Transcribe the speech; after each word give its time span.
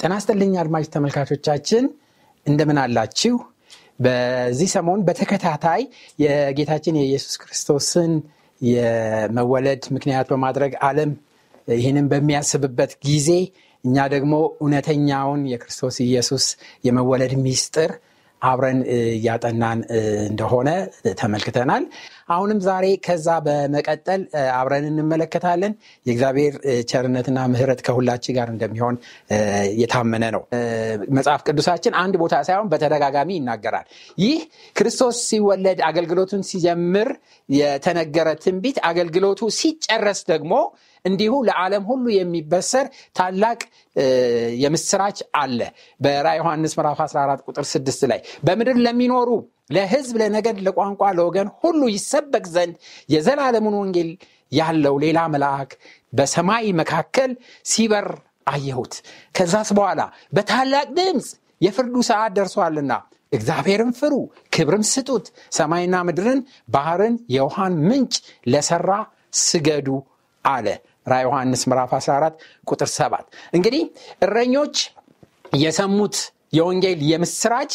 ጤና 0.00 0.14
ይስጥልኝ 0.18 0.52
አድማጭ 0.60 0.84
ተመልካቾቻችን 0.94 1.84
እንደምን 2.46 2.78
አላችሁ? 2.82 3.36
በዚህ 4.00 4.68
ሰሞን 4.74 5.00
በተከታታይ 5.06 5.82
የጌታችን 6.22 6.98
የኢየሱስ 6.98 7.34
ክርስቶስን 7.42 8.12
የመወለድ 8.60 9.82
ምክንያት 9.96 10.28
በማድረግ 10.32 10.72
ዓለም 10.88 11.10
ይህንን 11.68 12.06
በሚያስብበት 12.12 12.92
ጊዜ 13.08 13.30
እኛ 13.84 14.06
ደግሞ 14.14 14.34
እውነተኛውን 14.62 15.42
የክርስቶስ 15.52 15.98
ኢየሱስ 16.06 16.46
የመወለድ 16.86 17.34
ሚስጥር 17.44 17.90
አብረን 18.42 18.80
እያጠናን 18.94 19.80
እንደሆነ 20.28 20.68
ተመልክተናል። 21.20 21.84
አሁንም 22.28 22.58
ዛሬ 22.66 22.86
ከዛ 23.06 23.28
በመቀጠል 23.44 24.22
አብረን 24.56 24.86
እንመለከታለን። 24.90 25.72
የእግዚአብሔር 26.06 26.54
ቸርነትና 26.90 27.38
ምሕረት 27.52 27.80
ከሁላችን 27.86 28.36
ጋር 28.38 28.48
እንደሚሆን 28.54 28.96
የታመነ 29.80 30.24
ነው። 30.36 30.42
መጽሐፍ 31.16 31.42
ቅዱሳችን 31.48 31.96
አንድ 32.02 32.16
ቦታ 32.22 32.34
ሳይሆን 32.48 32.68
በተደጋጋሚ 32.72 33.30
ይናገራል። 33.38 33.86
ይህ 34.18 34.38
ክርስቶስ 34.76 35.16
ሲወለድ 35.28 35.80
አገልግሎቱን 35.88 36.44
ሲጀምር 36.50 37.10
የተነገረ 37.48 38.28
ትንቢት 38.44 38.78
አገልግሎቱ 38.88 39.40
ሲጨረስ 39.58 40.20
ደግሞ 40.28 40.52
እንዲሁ 41.04 41.32
ለዓለም 41.48 41.84
ሁሉ 41.90 42.04
የሚበሰር 42.14 42.86
ታላቅ 43.16 43.60
የምስራች 44.62 45.18
አለ። 45.40 45.60
በራ 46.00 46.26
ዮሐንስ 46.38 46.74
ምዕራፍ 46.78 47.00
14 47.06 47.44
ቁጥር 47.48 47.64
6 47.70 48.06
ላይ 48.12 48.20
በምድር 48.44 48.78
ለሚኖሩ 48.84 49.30
ለሕዝብ፣ 49.70 50.14
ለነገድ፣ 50.22 50.58
ለቋንቋ፣ 50.66 51.02
ለወገን 51.18 51.48
ሁሉ 51.60 51.80
ይሰበክ 51.94 52.46
ዘንድ 52.54 52.74
የዘላለሙን 53.08 53.76
ወንጌል 53.80 54.10
ያለው 54.52 54.94
ሌላ 55.04 55.18
መልአክ 55.32 55.70
በሰማይ 56.12 56.66
መካከል 56.80 57.30
ሲበር 57.64 58.06
አየሁት። 58.46 58.94
ከዛስ 59.34 59.70
በኋላ 59.78 60.00
በታላቅ 60.34 60.86
ድምፅ 60.98 61.26
የፍርዱ 61.60 61.94
ሰዓት 62.08 62.32
ደርሷልና 62.38 62.92
እግዚአብሔርን 63.32 63.90
ፍሩ፣ 63.98 64.14
ክብርም 64.54 64.84
ስጡት፣ 64.90 65.26
ሰማይና 65.52 65.96
ምድርን፣ 66.08 66.40
ባህርን፣ 66.68 67.16
የውሃን 67.34 67.74
ምንጭ 67.88 68.14
ለሰራ 68.46 68.90
ስገዱ 69.42 69.88
አለ። 70.44 70.66
ራ 71.08 71.16
ዮሐንስ 71.24 71.62
ምዕራፍ 71.70 71.92
14 71.98 72.40
ቁጥር 72.66 72.88
7 72.94 73.26
እንግዲህ 73.52 73.82
እረኞች 74.26 74.76
የሰሙት 75.58 76.16
የወንጌል 76.52 77.00
የምስራች 77.10 77.72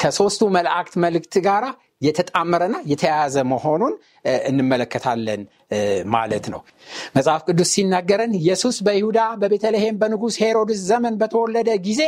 ከሶስቱ 0.00 0.42
መላእክት 0.56 0.94
መልእክት 1.04 1.34
ጋር 1.46 1.64
የተጣመረና 2.02 2.76
የተያያዘ 2.90 3.36
መሆኑን 3.50 3.92
እንመለከታለን 4.50 5.42
ማለት 6.14 6.46
ነው። 6.52 6.60
መጽሐፍ 7.16 7.42
ቅዱስ 7.48 7.70
ሲናገረን 7.74 8.32
ኢየሱስ 8.40 8.76
በይሁዳ 8.86 9.20
በቤተልሔም 9.42 9.98
በንጉሥ 10.02 10.36
ሄሮድስ 10.42 10.80
ዘመን 10.90 11.16
በተወለደ 11.22 11.70
ጊዜ 11.86 12.02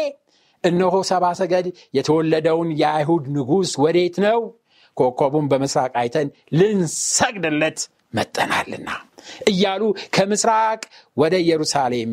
እነሆ 0.65 0.95
ሰባ 1.11 1.25
ሰገድ 1.41 1.67
የተወለደውን 1.95 2.71
የአይሁድ 2.81 3.25
ንጉሥ 3.37 3.73
ወዴት 3.85 4.17
ነው? 4.27 4.39
ኮከቡን 4.97 5.47
በምስራቅ 5.51 5.93
አይተን 6.03 6.29
ልንሰግድለት 6.59 7.79
መጠናልና 8.15 8.89
እያሉ 9.51 9.83
ከምስራቅ 10.17 10.83
ወደ 11.17 11.35
ኢየሩሳሌም 11.45 12.13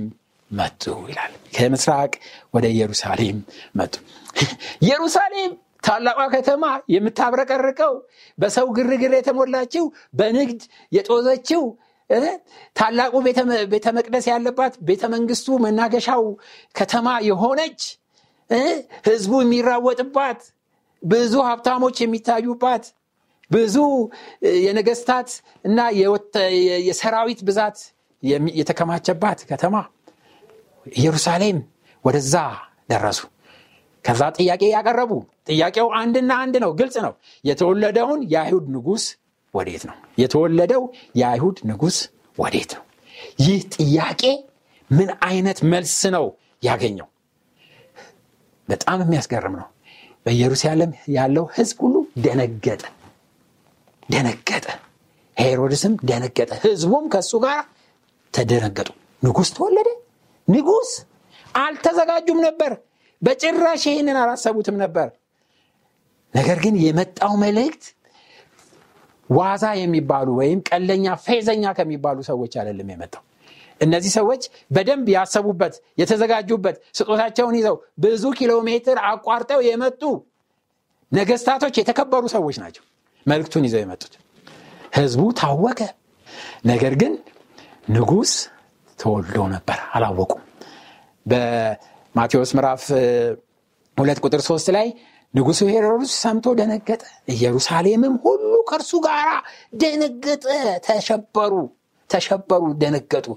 መጡ 0.51 0.83
ይላል። 1.09 1.33
ከምስራቅ 1.55 2.13
ወደ 2.53 2.65
ኢየሩሳሌም 2.73 3.37
መጡ። 3.75 3.93
ኢየሩሳሌም 4.85 5.51
ታላቋ 5.83 6.19
ከተማ 6.33 6.63
የምታብረቀርቀው 6.93 7.93
በሰው 8.37 8.67
ግርግር 8.77 9.13
የተሞላችው 9.15 9.85
በንግድ 10.19 10.61
የጦዘችው 10.91 11.63
ታላቁ 12.75 13.13
ቤተ 13.73 13.87
መቅደስ 13.97 14.25
ያለባት 14.31 14.73
ቤተ 14.87 15.03
መንግስቱ 15.13 15.57
መናገሻው 15.65 16.23
ከተማ 16.75 17.07
የሆነች 17.27 17.81
ህዝቡ 19.07 19.33
የሚራወጥባት 19.43 20.41
ብዙ 21.01 21.33
ሀብታሞች 21.47 21.95
የሚታዩባት 22.01 22.83
ብዙ 23.51 23.75
የነገስታት 24.65 25.29
እና 25.65 25.79
የሰራዊት 26.87 27.39
ብዛት 27.47 27.77
የተከማቸባት 28.59 29.39
ከተማ 29.51 29.75
ኢየሩሳሌም 30.93 31.57
ወደዛ 32.05 32.35
ደረሱ። 32.91 33.19
ከዛ 34.05 34.21
ጥያቄ 34.37 34.61
ያቀረቡ 34.75 35.11
ጥያቄው 35.49 35.87
አንድና 35.99 36.31
አንድ 36.43 36.55
ነው፣ 36.63 36.71
ግልጽ 36.79 36.95
ነው። 37.05 37.13
የተወለደውን 37.43 38.21
የአይሁድ 38.33 38.65
ንጉሥ 38.75 39.03
ወዴት 39.53 39.83
ነው? 39.89 39.95
የተወለደው 40.17 40.83
የአይሁድ 41.15 41.57
ንጉሥ 41.69 41.97
ወዴት 42.37 42.71
ነው? 42.77 42.83
ይህ 43.43 43.59
ጥያቄ 43.75 44.23
ምን 44.89 45.09
አይነት 45.27 45.59
መልስ 45.71 45.97
ነው 46.15 46.25
ያገኘው? 46.63 47.07
በጣም 48.67 48.99
የሚያስገርም 49.03 49.55
ነው። 49.61 49.67
በኢየሩሳሌም 50.25 50.91
ያለው 51.17 51.45
ህዝብ 51.55 51.77
ሁሉ 51.85 51.95
ደነገጠ 52.25 52.81
ደነገጠ። 54.11 54.65
ሄሮድስም 55.37 55.93
ደነገጠ። 56.09 56.51
ህዝቡም 56.63 57.05
ከእሱ 57.13 57.31
ጋር 57.45 57.59
ተደነገጡ። 58.33 58.89
ንጉሥ 59.23 59.49
ተወለደ። 59.57 59.89
ንጉሥ 60.47 60.91
አልተዘጋጁም 61.55 62.39
ነበር። 62.47 62.71
በጭራሽ 63.21 63.83
ይህንን 63.89 64.17
አላሰቡትም 64.21 64.77
ነበር። 64.83 65.07
ነገር 66.33 66.57
ግን 66.63 66.75
የመጣው 66.83 67.33
መልእክት 67.43 67.83
ዋዛ 69.29 69.65
የሚባሉ 69.79 70.27
ወይም 70.39 70.59
ቀለኛ 70.69 71.05
ፌዘኛ 71.25 71.65
ከሚባሉ 71.77 72.17
ሰዎች 72.29 72.53
አይደለም 72.61 72.89
የመጣው። 72.93 73.23
እነዚህ 73.81 74.11
ሰዎች 74.17 74.41
በደንብ 74.71 75.07
ያሰቡበት 75.13 75.75
የተዘጋጁበት 76.01 76.75
ስጦታቸውን 76.97 77.55
ይዘው 77.59 77.75
ብዙ 78.03 78.23
ኪሎ 78.39 78.53
ሜትር 78.67 78.97
አቋርጠው 79.09 79.61
የመጡ 79.67 80.01
ነገስታቶች 81.11 81.75
የተከበሩ 81.79 82.23
ሰዎች 82.35 82.57
ናቸው 82.63 82.83
መልእክቱን 83.25 83.65
ይዘው 83.67 83.81
የመጡት። 83.83 84.13
ህዝቡ 84.97 85.21
ታወቀ። 85.39 85.79
ነገር 86.65 86.93
ግን 87.01 87.13
ንጉሥ 87.91 88.31
ተወልዶ 88.99 89.37
ነበር፣ 89.53 89.79
አላወቁም። 89.95 90.41
በማቴዎስ 91.25 92.51
ምዕራፍ 92.57 92.83
ሁለት 93.97 94.19
ቁጥር 94.25 94.41
ሶስት 94.47 94.67
ላይ 94.75 94.87
ንጉሱ 95.33 95.59
ሄሮድስ 95.73 96.13
ሰምቶ 96.23 96.45
ደነገጠ፣ 96.59 97.01
ኢየሩሳሌምም 97.33 98.15
ሁሉ 98.25 98.41
ከእርሱ 98.69 98.91
ጋር 99.05 99.27
ደነገጠ፣ 99.81 100.45
ተሸበሩ 100.87 101.53
ተሸበሩ፣ 102.09 102.63
ደነገጡ 102.81 103.27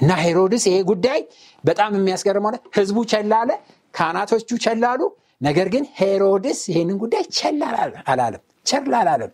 እና 0.00 0.10
ሄሮድስ 0.22 0.64
ይሄ 0.68 0.76
ጉዳይ 0.90 1.20
በጣም 1.64 1.90
የሚያስገርም 1.98 2.46
ሆነ። 2.48 2.56
ህዝቡ 2.76 2.98
ቸላለ፣ 3.12 3.50
ካህናቶቹ 3.94 4.50
ቸላሉ። 4.64 5.00
ነገር 5.40 5.68
ግን 5.74 5.84
ሄሮድስ 5.98 6.60
ይሄንን 6.70 6.96
ጉዳይ 7.02 7.24
ቸል 7.36 7.60
አላለም፣ 8.06 8.42
ቸል 8.66 8.94
አላለም። 8.94 9.32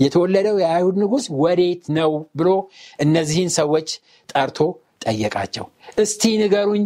የተወለደው 0.00 0.56
የአይሁድ 0.62 0.96
ንጉሥ 1.02 1.24
ወዴት 1.42 1.84
ነው 1.96 2.10
ብሎ 2.38 2.48
እነዚህን 2.98 3.50
ሰዎች 3.56 3.88
ጠርቶ 4.28 4.58
ጠየቃቸው። 5.04 5.66
እስቲ 6.02 6.22
ንገሩኝ፣ 6.42 6.84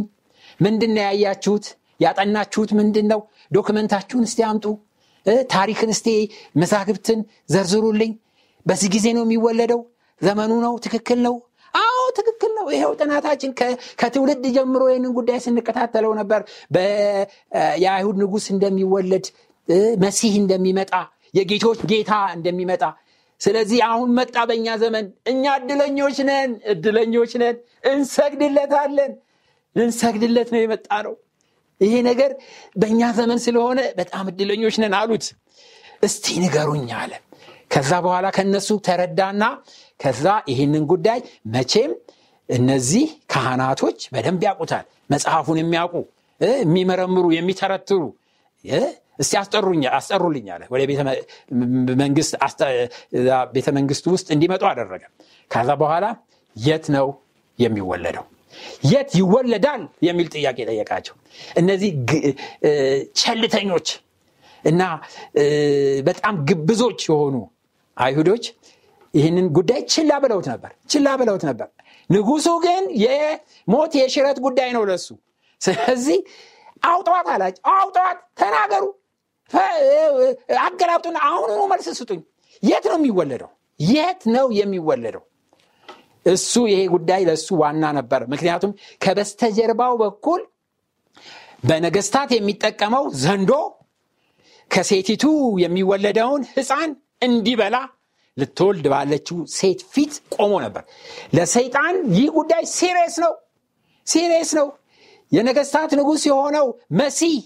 ምንድን 0.60 0.92
ነው 0.96 1.02
ያያችሁት? 1.08 1.66
ያጠናችሁት 2.00 2.70
ምንድን 2.78 3.06
ነው? 3.12 3.20
ዶክመንታችሁን 3.52 4.24
እስቲ 4.28 4.40
አምጡ። 4.48 4.66
ታሪክን 5.50 5.90
እስቲ 5.94 6.08
መዛግብትን 6.56 7.20
ዘርዝሩልኝ። 7.50 8.12
በዚህ 8.66 8.88
ጊዜ 8.94 9.06
ነው 9.16 9.24
የሚወለደው? 9.26 9.80
ዘመኑ 10.20 10.52
ነው? 10.64 10.74
ትክክል 10.84 11.18
ነው? 11.26 11.34
ትክክል 12.16 12.50
ነው። 12.58 12.66
ይኸው 12.74 12.92
ጥናታችን 13.00 13.50
ከትውልድ 14.00 14.44
ጀምሮ 14.56 14.82
ይህንን 14.90 15.14
ጉዳይ 15.18 15.38
ስንከታተለው 15.44 16.12
ነበር። 16.20 16.40
የአይሁድ 17.84 18.18
ንጉሥ 18.22 18.46
እንደሚወለድ፣ 18.54 19.26
መሲህ 20.02 20.34
እንደሚመጣ፣ 20.40 20.92
የጌቶች 21.34 21.80
ጌታ 21.90 22.12
እንደሚመጣ 22.36 22.82
ስለዚህ 23.40 23.78
አሁን 23.86 24.10
መጣ 24.18 24.36
በእኛ 24.48 24.68
ዘመን። 24.82 25.06
እኛ 25.26 25.44
እድለኞች 25.60 26.18
ነን፣ 26.28 26.50
እድለኞች 26.72 27.32
ነን፣ 27.42 27.56
እንሰግድለታለን። 27.92 29.12
ልንሰግድለት 29.76 30.48
ነው 30.54 30.60
የመጣ 30.62 30.88
ነው። 31.06 31.14
ይሄ 31.80 31.94
ነገር 32.08 32.30
በእኛ 32.76 33.02
ዘመን 33.18 33.38
ስለሆነ 33.44 33.80
በጣም 33.98 34.24
እድለኞች 34.32 34.76
ነን 34.82 34.94
አሉት። 34.98 35.24
እስቲ 36.02 36.26
ንገሩኝ 36.42 36.88
አለ 37.00 37.12
ከዛ 37.70 37.90
በኋላ 38.04 38.26
ከነሱ 38.36 38.70
ተረዳና 38.86 39.42
ከዛ 40.02 40.24
ይህንን 40.50 40.84
ጉዳይ 40.92 41.18
መቼም 41.54 41.92
እነዚህ 42.48 43.04
ካህናቶች 43.32 43.98
በደንብ 44.14 44.42
ያውቁታል። 44.48 44.84
መጽሐፉን 45.10 45.58
የሚያውቁ 45.60 45.94
የሚመረምሩ 46.60 47.26
የሚተረትሩ 47.36 48.00
እስቲ 49.18 49.32
አስጠሩልኝ 49.92 50.46
አለ። 50.54 50.62
ወደ 50.72 50.82
ቤተ 53.54 53.68
መንግስት 53.76 54.04
ውስጥ 54.12 54.28
እንዲመጡ 54.36 54.62
አደረገ። 54.70 55.02
ከዛ 55.50 55.70
በኋላ 55.82 56.04
የት 56.56 56.86
ነው 56.96 57.06
የሚወለደው? 57.58 58.24
የት 58.84 59.10
ይወለዳል 59.18 59.82
የሚል 60.06 60.26
ጥያቄ 60.34 60.58
ጠየቃቸው። 60.70 61.14
እነዚህ 61.56 61.90
ቸልተኞች 63.16 63.88
እና 64.64 64.82
በጣም 66.06 66.34
ግብዞች 66.48 67.00
የሆኑ 67.08 67.36
አይሁዶች 67.96 68.44
ይህንን 69.14 69.46
ጉዳይ 69.56 69.80
ችላ 69.92 70.12
ብለውት 70.22 70.46
ነበር 70.52 70.72
ችላ 70.88 71.08
ብለውት 71.20 71.42
ነበር። 71.48 71.68
ንጉሱ 72.10 72.48
ግን 72.64 72.84
የሞት 73.04 73.92
የሽረት 74.00 74.38
ጉዳይ 74.46 74.70
ነው 74.76 74.84
ለሱ። 74.90 75.08
ስለዚህ 75.60 76.18
አውጠዋት 76.82 77.26
አላቸው። 77.34 77.62
አውጠዋት 77.74 78.18
ተናገሩ 78.40 78.84
አገላብጡና 80.62 81.18
አሁኑኑ 81.28 81.60
መልስ 81.72 81.88
ስጡኝ። 81.98 82.20
የት 82.62 82.84
ነው 82.90 82.96
የሚወለደው? 82.98 83.50
የት 83.80 84.22
ነው 84.34 84.46
የሚወለደው? 84.58 85.22
እሱ 86.26 86.52
ይሄ 86.70 86.80
ጉዳይ 86.94 87.22
ለእሱ 87.28 87.48
ዋና 87.62 87.84
ነበር። 87.98 88.20
ምክንያቱም 88.32 88.72
ከበስተጀርባው 89.04 89.94
በኩል 90.02 90.40
በነገስታት 91.68 92.30
የሚጠቀመው 92.34 93.04
ዘንዶ 93.22 93.52
ከሴቲቱ 94.70 95.24
የሚወለደውን 95.64 96.42
ህፃን 96.54 96.90
እንዲበላ 97.22 97.76
ልትወልድ 98.36 98.86
ባለችው 98.92 99.38
ሴት 99.56 99.80
ፊት 99.92 100.12
ቆሞ 100.36 100.52
ነበር። 100.64 100.82
ለሰይጣን 101.36 101.96
ይህ 102.16 102.28
ጉዳይ 102.36 102.64
ሲሬስ 102.76 103.16
ነው 103.24 103.32
ሲሬስ 104.06 104.50
ነው። 104.58 104.68
የነገስታት 105.32 105.90
ንጉሥ 105.98 106.22
የሆነው 106.30 106.66
መሲህ 107.00 107.36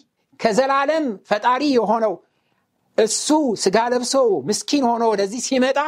ከዘላለም 0.40 1.04
ፈጣሪ 1.28 1.62
የሆነው 1.76 2.14
እሱ 2.98 3.28
ስጋ 3.62 3.78
ለብሶ 3.92 4.14
ምስኪን 4.48 4.84
ሆኖ 4.88 5.04
ወደዚህ 5.12 5.40
ሲመጣ 5.46 5.78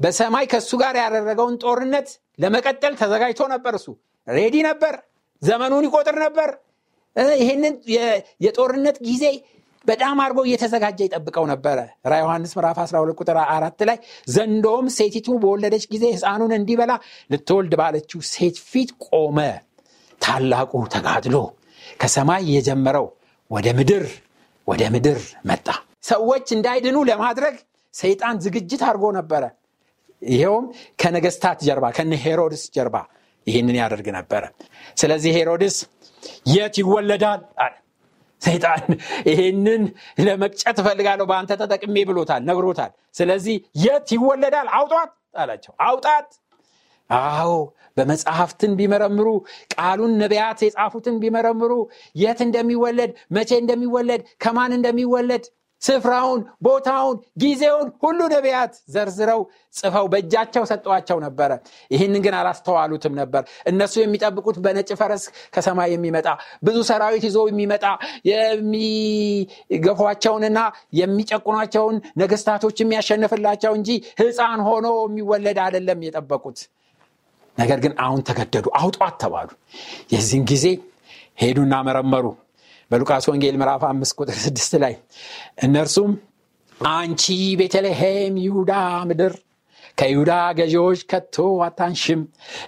በሰማይ 0.00 0.46
ከእሱ 0.52 0.70
ጋር 0.82 0.94
ያደረገውን 1.02 1.54
ጦርነት 1.62 2.08
ለመቀጠል 2.42 2.94
ተዘጋጅቶ 3.00 3.42
ነበር። 3.54 3.74
እሱ 3.78 3.86
ready 4.26 4.56
ነበር 4.68 4.94
ዘመኑን 5.42 5.84
ይቆጥር 5.86 6.16
ነበር። 6.24 6.50
ይህንን 7.40 7.74
የጦርነት 8.44 8.96
ጊዜ 9.08 9.24
በጣም 9.86 10.16
አድርጎ 10.22 10.40
እየተዘጋጀ 10.46 11.00
ይጠብቀው 11.06 11.44
ነበረ። 11.50 11.78
ራእይ 12.06 12.18
ዮሐንስ 12.22 12.52
ምዕራፍ 12.56 12.78
12 12.84 13.20
ቁጥር 13.20 13.38
አራት 13.48 13.80
ላይ 13.88 13.98
ዘንዶም 14.34 14.86
ሴቲቱ 14.96 15.28
በወለደች 15.42 15.84
ጊዜ 15.92 16.04
ህፃኑን 16.14 16.52
እንዲበላ 16.58 16.92
ልትወልድ 17.30 17.74
ባለችው 17.80 18.20
ሴት 18.32 18.58
ፊት 18.70 18.90
ቆመ። 19.06 19.38
ታላቁ 20.20 20.72
ተጋድሎ 20.94 21.36
ከሰማይ 22.00 22.44
የጀመረው 22.54 23.06
ወደ 23.50 23.66
ምድር 23.78 24.04
ወደ 24.68 24.82
ምድር 24.94 25.18
መጣ። 25.48 25.66
ሰዎች 26.08 26.46
እንዳይድኑ 26.56 26.96
ለማድረግ 27.10 27.54
ሰይጣን 27.94 28.36
ዝግጅት 28.44 28.82
አድርጎ 28.88 29.04
ነበረ። 29.18 29.44
ይኸውም 30.22 30.66
ከነገስታት 31.00 31.58
ጀርባ 31.66 31.86
ከነ 31.96 32.12
ሄሮድስ 32.24 32.62
ጀርባ 32.76 32.96
ይህንን 33.46 33.76
ያደርግ 33.80 34.06
ነበረ። 34.16 34.44
ስለዚህ 35.00 35.32
ሄሮድስ 35.38 35.76
የት 36.52 36.74
ይወለዳል? 36.80 37.40
አለ 37.56 37.72
ሰይጣን 38.42 38.82
ይህንን 39.28 39.82
ለመቅጨት 40.20 40.76
እፈልጋለሁ 40.82 41.26
በአንተ 41.30 41.52
ተጠቅሜ 41.62 41.96
ብሎታል 42.08 42.42
ነግሮታል። 42.48 42.90
ስለዚህ 43.14 43.56
የት 43.84 44.08
ይወለዳል? 44.16 44.68
አውጧት 44.76 45.12
አላቸው። 45.36 45.72
አውጣት! 45.86 46.28
አዎ 47.10 47.50
በመጽሐፍትን 47.96 48.72
ቢመረምሩ 48.78 49.28
ቃሉን 49.74 50.12
ነቢያት 50.22 50.60
የጻፉትን 50.64 51.16
ቢመረምሩ። 51.22 51.72
የት 52.16 52.40
እንደሚወለድ? 52.46 53.12
መቼ 53.30 53.50
እንደሚወለድ? 53.62 54.22
ከማን 54.42 54.72
እንደሚወለድ 54.78 55.44
ስፍራውን 55.86 56.40
ቦታውን 56.66 57.16
ጊዜውን 57.42 57.88
ሁሉ 58.02 58.20
ነቢያት 58.32 58.72
ዘርዝረው 58.94 59.40
ጽፈው 59.74 60.06
በእጃቸው 60.12 60.64
ሰጠዋቸው 60.70 61.18
ነበረ። 61.24 61.50
ይህንን 61.90 62.20
ግን 62.26 62.34
አላስተዋሉትም 62.38 63.14
ነበር። 63.20 63.42
እነሱ 63.70 63.94
የሚጠብቁት 64.02 64.56
በነጭ 64.64 64.90
ፈረስ 65.00 65.24
ከሰማይ 65.54 65.90
የሚመጣ 65.94 66.28
ብዙ 66.66 66.76
ሰራዊት 66.90 67.24
ይዞ 67.28 67.38
የሚመጣ 67.50 67.84
የሚገፏቸውንና 69.66 70.58
የሚጨቁኗቸውን 71.00 71.98
ነገስታቶች 72.22 72.76
የሚያሸንፍላቸው 72.82 73.74
እንጂ 73.78 73.90
ህፃን 74.20 74.62
ሆኖ 74.68 74.86
የሚወለድ 75.06 75.60
አይደለም 75.66 76.02
የጠበቁት። 76.06 76.58
ነገር 77.58 77.78
ግን 77.84 77.92
አሁን 78.04 78.20
ተገደዱ 78.28 78.66
አውጧት 78.80 79.14
ተባሉ። 79.22 79.48
የዚህን 80.12 80.44
ጊዜ 80.50 80.64
ሄዱና 81.42 81.74
መረመሩ 81.86 82.24
በሉቃስ 82.90 83.24
ወንጌል 83.30 83.56
ምዕራፍ 83.60 83.82
አምስት 83.88 84.14
ቁጥር 84.18 84.36
ስድስት 84.42 84.72
ላይ 84.82 84.94
እነርሱም 85.64 86.12
አንቺ 86.80 87.24
ቤተልሔም 87.60 88.34
ይሁዳ 88.44 88.72
ምድር 89.08 89.34
ከይሁዳ 89.98 90.32
ገዢዎች 90.58 91.00
ከቶ 91.10 91.36
አታንሽም። 91.66 92.20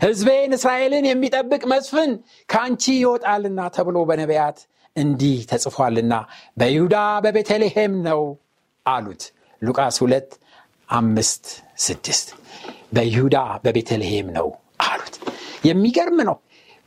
ህዝቤን 0.05 0.53
እስራኤልን 0.57 1.07
የሚጠብቅ 1.09 1.63
መስፍን 1.73 2.11
ከአንቺ 2.49 2.85
ይወጣልና 2.99 3.61
ተብሎ 3.77 3.97
በነቢያት 4.11 4.59
እንዲህ 4.97 5.39
ተጽፏልና 5.51 6.15
በይሁዳ 6.57 6.97
በቤተልሔም 7.25 7.95
ነው 8.09 8.23
አሉት። 8.87 9.25
ሉቃስ 9.63 9.97
ሁለት 10.05 10.31
አምስት 10.93 11.45
ስድስት 11.79 12.29
በይሁዳ 12.95 13.37
በቤተልሔም 13.65 14.29
ነው 14.39 14.49
አሉት። 14.87 15.15
የሚገርም 15.69 16.21
ነው። 16.29 16.37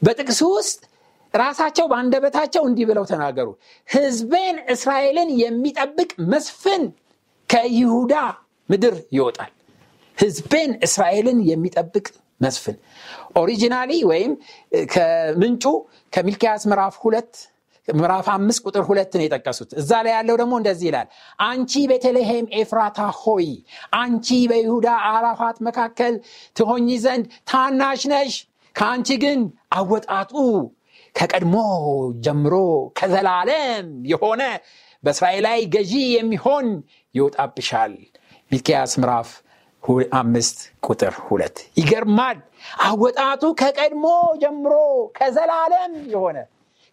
በጥቅሱ 0.02 0.42
ውስጥ 0.58 0.80
ራሳቸው 1.34 1.86
በአንደበታቸው 1.88 2.64
እንዲህ 2.70 2.86
ብለው 2.90 3.06
ተናገሩ። 3.12 3.48
ህዝቤን 3.90 4.58
እስራኤልን 4.68 5.30
የሚጠብቅ 5.42 6.12
መስፍን 6.32 6.84
ከይሁዳ 7.50 8.14
ምድር 8.70 8.96
ይወጣል። 9.16 9.52
ህዝቤን 10.18 10.72
እስራኤልን 10.88 11.40
የሚጠብቅ 11.50 12.06
መስፍን። 12.42 12.78
ኦሪጂናሊ 13.36 13.92
ወይም 14.10 14.32
ከምንጩ 14.94 15.66
ከሚልኪያስ 16.14 16.64
ምዕራፍ 16.70 16.96
ሁለት 17.04 17.34
ምዕራፍ 17.88 18.28
አምስት 18.34 18.62
ቁጥር 18.66 18.84
ሁለትን 18.88 19.22
የጠቀሱት። 19.24 19.72
እዛ 19.82 19.92
ላይ 20.06 20.14
ያለው 20.16 20.36
ደግሞ 20.42 20.54
እንደዚህ 20.60 20.88
ይላል። 20.90 21.08
አንቺ 21.44 21.72
ቤተልሔም 21.92 22.46
ኤፍራታ 22.60 23.00
ሆይ 23.20 23.48
አንቺ 24.00 24.28
በይሁዳ 24.52 24.88
አላፋት 25.10 25.58
መካከል 25.68 26.14
ትሆኝ 26.56 26.88
ዘንድ 27.04 27.26
ታናሽ 27.52 28.04
ነሽ። 28.14 28.34
ከአንቺ 28.76 29.10
ግን 29.24 29.40
አወጣጡ 29.78 30.32
ከቀድሞ 31.16 31.56
ጀምሮ 32.26 32.54
ከዘላለም 33.00 33.88
የሆነ 34.12 34.42
በእስራኤል 35.04 35.44
ላይ 35.48 35.60
ገዢ 35.74 35.94
የሚሆን 36.16 36.68
ይወጣብሻል። 37.16 37.94
ሚልኪያስ 38.52 38.94
ምዕራፍ 39.02 39.30
አምስት 40.20 40.58
ቁጥር 40.88 41.14
ሁለት 41.26 41.58
ይገርማል። 41.78 42.38
አወጣቱ 42.86 43.44
ከቀድሞ 43.62 44.06
ጀምሮ 44.42 44.74
ከዘላለም 45.16 45.94
የሆነ 46.14 46.38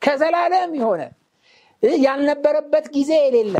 ከዘላለም 0.02 0.70
የሆነ 0.80 1.02
ያልነበረበት 2.02 2.86
ጊዜ 2.96 3.12
የሌለ 3.20 3.56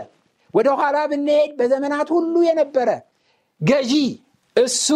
ወደ 0.55 0.69
ኋላ 0.79 0.99
ብንሄድ 1.11 1.51
በዘመናት 1.59 2.09
ሁሉ 2.17 2.35
የነበረ 2.47 2.91
ገዢ 3.61 3.93
እሱ 4.57 4.87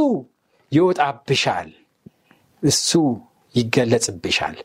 ይወጣብሻል። 0.73 1.71
እሱ 2.63 2.91
ይገለጽብሻል 3.55 4.57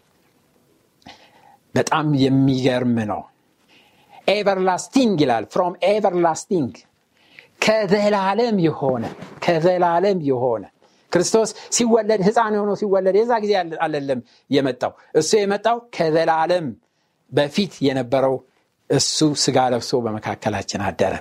በጣም 1.78 2.08
የሚገርም 2.24 2.96
ነው። 3.12 3.22
Everlasting 4.28 5.18
ይላል። 5.24 5.46
From 5.54 5.74
everlasting 5.90 6.74
ከዘላለም 7.62 8.58
የሆነ 8.66 9.04
ከዘላለም 9.46 10.20
የሆነ። 10.30 10.64
ክርስቶስ 11.12 11.50
ሲወለድ 11.76 12.22
ህፃን 12.28 12.54
ሆኖ 12.56 12.72
ሲወለድ 12.82 13.16
የዛ 13.20 13.34
ጊዜ 13.44 13.54
አለለም 13.86 14.20
የመጣው። 14.50 14.92
እሱ 15.20 15.32
የመጣው 15.40 15.78
ከዘላለም 15.96 16.66
በፊት 17.32 17.74
የነበረው 17.88 18.36
እሱ 18.90 19.16
ስጋ 19.44 19.58
ለብሶ 19.74 19.92
በመካከላችን 20.06 20.82
አደረ። 20.88 21.14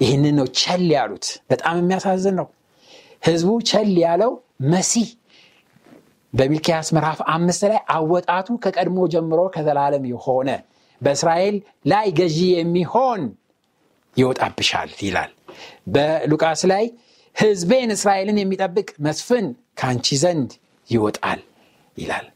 ይህንን 0.00 0.34
ነው 0.38 0.46
ቸል 0.60 0.86
ያሉት። 0.94 1.26
በጣም 1.50 1.76
የሚያሳዝን 1.80 2.36
ነው። 2.40 2.48
ህዝቡ 3.22 3.50
ቸል 3.70 3.92
ያለው 4.04 4.32
መሲህ 4.72 5.06
በሚልኪያስ 6.36 6.88
ምዕራፍ 6.94 7.20
አምስት 7.34 7.62
ላይ 7.70 7.80
አወጣቱ 7.94 8.48
ከቀድሞ 8.64 8.98
ጀምሮ 9.12 9.40
ከዘላለም 9.54 10.04
የሆነ 10.10 10.48
በእስራኤል 11.00 11.56
ላይ 11.92 12.06
ገዢ 12.18 12.38
የሚሆን 12.54 13.22
ይወጣብሻል 14.16 14.90
ይላል። 15.06 15.32
በሉቃስ 15.94 16.62
ላይ 16.72 16.84
ህዝቤን 17.36 17.90
እስራኤልን 17.96 18.38
የሚጠብቅ 18.42 18.88
መስፍን 19.06 19.46
ከአንቺ 19.80 20.16
ዘንድ 20.22 20.50
ይወጣል 20.88 21.40
ይላል 21.96 22.26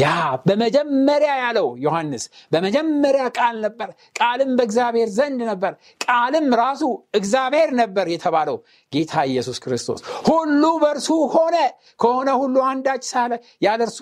ያ 0.00 0.06
በመጀመሪያ 0.46 1.32
ያለው 1.42 1.68
ዮሐንስ 1.84 2.24
በመጀመሪያ 2.52 3.24
ቃል 3.38 3.56
ነበር፣ 3.64 3.88
ቃልም 4.16 4.50
በእግዚአብሔር 4.58 5.08
ዘንድ 5.16 5.40
ነበር፣ 5.50 5.72
ቃልም 6.00 6.46
ራሱ 6.60 6.82
እግዚአብሔር 7.14 7.70
ነበር 7.80 8.06
የተባለው 8.14 8.56
ጌታ 8.92 9.24
ኢየሱስ 9.30 9.58
ክርስቶስ። 9.64 10.00
ሁሉ 10.28 10.62
በእርሱ 10.82 11.08
ሆነ፣ 11.34 11.56
ከሆነ 12.00 12.30
ሁሉ 12.42 12.56
አንዳች 12.70 13.04
ሳለ 13.10 13.32
ያለ 13.62 13.80
እርሱ 13.88 14.00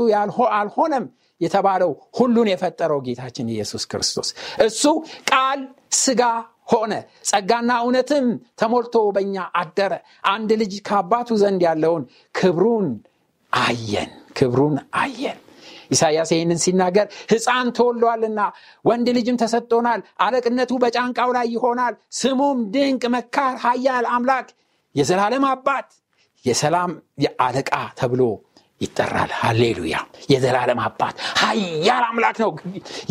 አልሆነም 0.58 1.06
የተባለው 1.40 1.90
ሁሉን 2.18 2.48
የፈጠረው 2.50 3.00
ጌታችን 3.06 3.50
ኢየሱስ 3.54 3.82
ክርስቶስ። 3.90 4.28
እሱ 4.66 4.84
ቃል 5.30 5.60
ስጋ 5.98 6.22
ሆነ። 6.72 6.92
ጸጋና 7.28 7.70
እውነትም 7.82 8.26
ተሞልቶ 8.60 8.96
በእኛ 9.14 9.36
አደረ። 9.60 9.92
አንድ 10.28 10.50
ልጅ 10.62 10.74
ከአባቱ 10.88 11.38
ዘንድ 11.42 11.62
ያለውን 11.68 12.02
ክብሩን 12.34 12.88
አየን። 13.52 14.10
ክብሩን 14.38 14.74
አየን 14.98 15.38
ኢሳያስ 15.90 16.30
ይህንን 16.34 16.60
ሲናገር 16.64 17.06
ሕፃን 17.32 17.68
ተወልዷልና 17.78 18.40
ወንድ 18.84 19.08
ልጅም 19.16 19.38
ተሰጥቶናል 19.42 20.02
አለቅነቱ 20.24 20.72
በጫንቃው 20.82 21.30
ላይ 21.36 21.46
ይሆናል 21.54 21.94
ስሙም 22.18 22.60
ድንቅ 22.74 23.04
መካር 23.14 23.56
ሀያል 23.64 24.06
አምላክ 24.14 24.48
የዘላለም 24.94 25.46
አባት 25.50 25.88
የሰላም 26.44 26.90
የአለቃ 27.24 27.70
ተብሎ 27.98 28.22
ይጠራል። 28.80 29.30
ሃሌሉያ! 29.38 29.94
የዘላለም 30.32 30.80
አባት 30.84 31.14
ሀያል 31.40 32.04
አምላክ 32.08 32.36
ነው። 32.42 32.50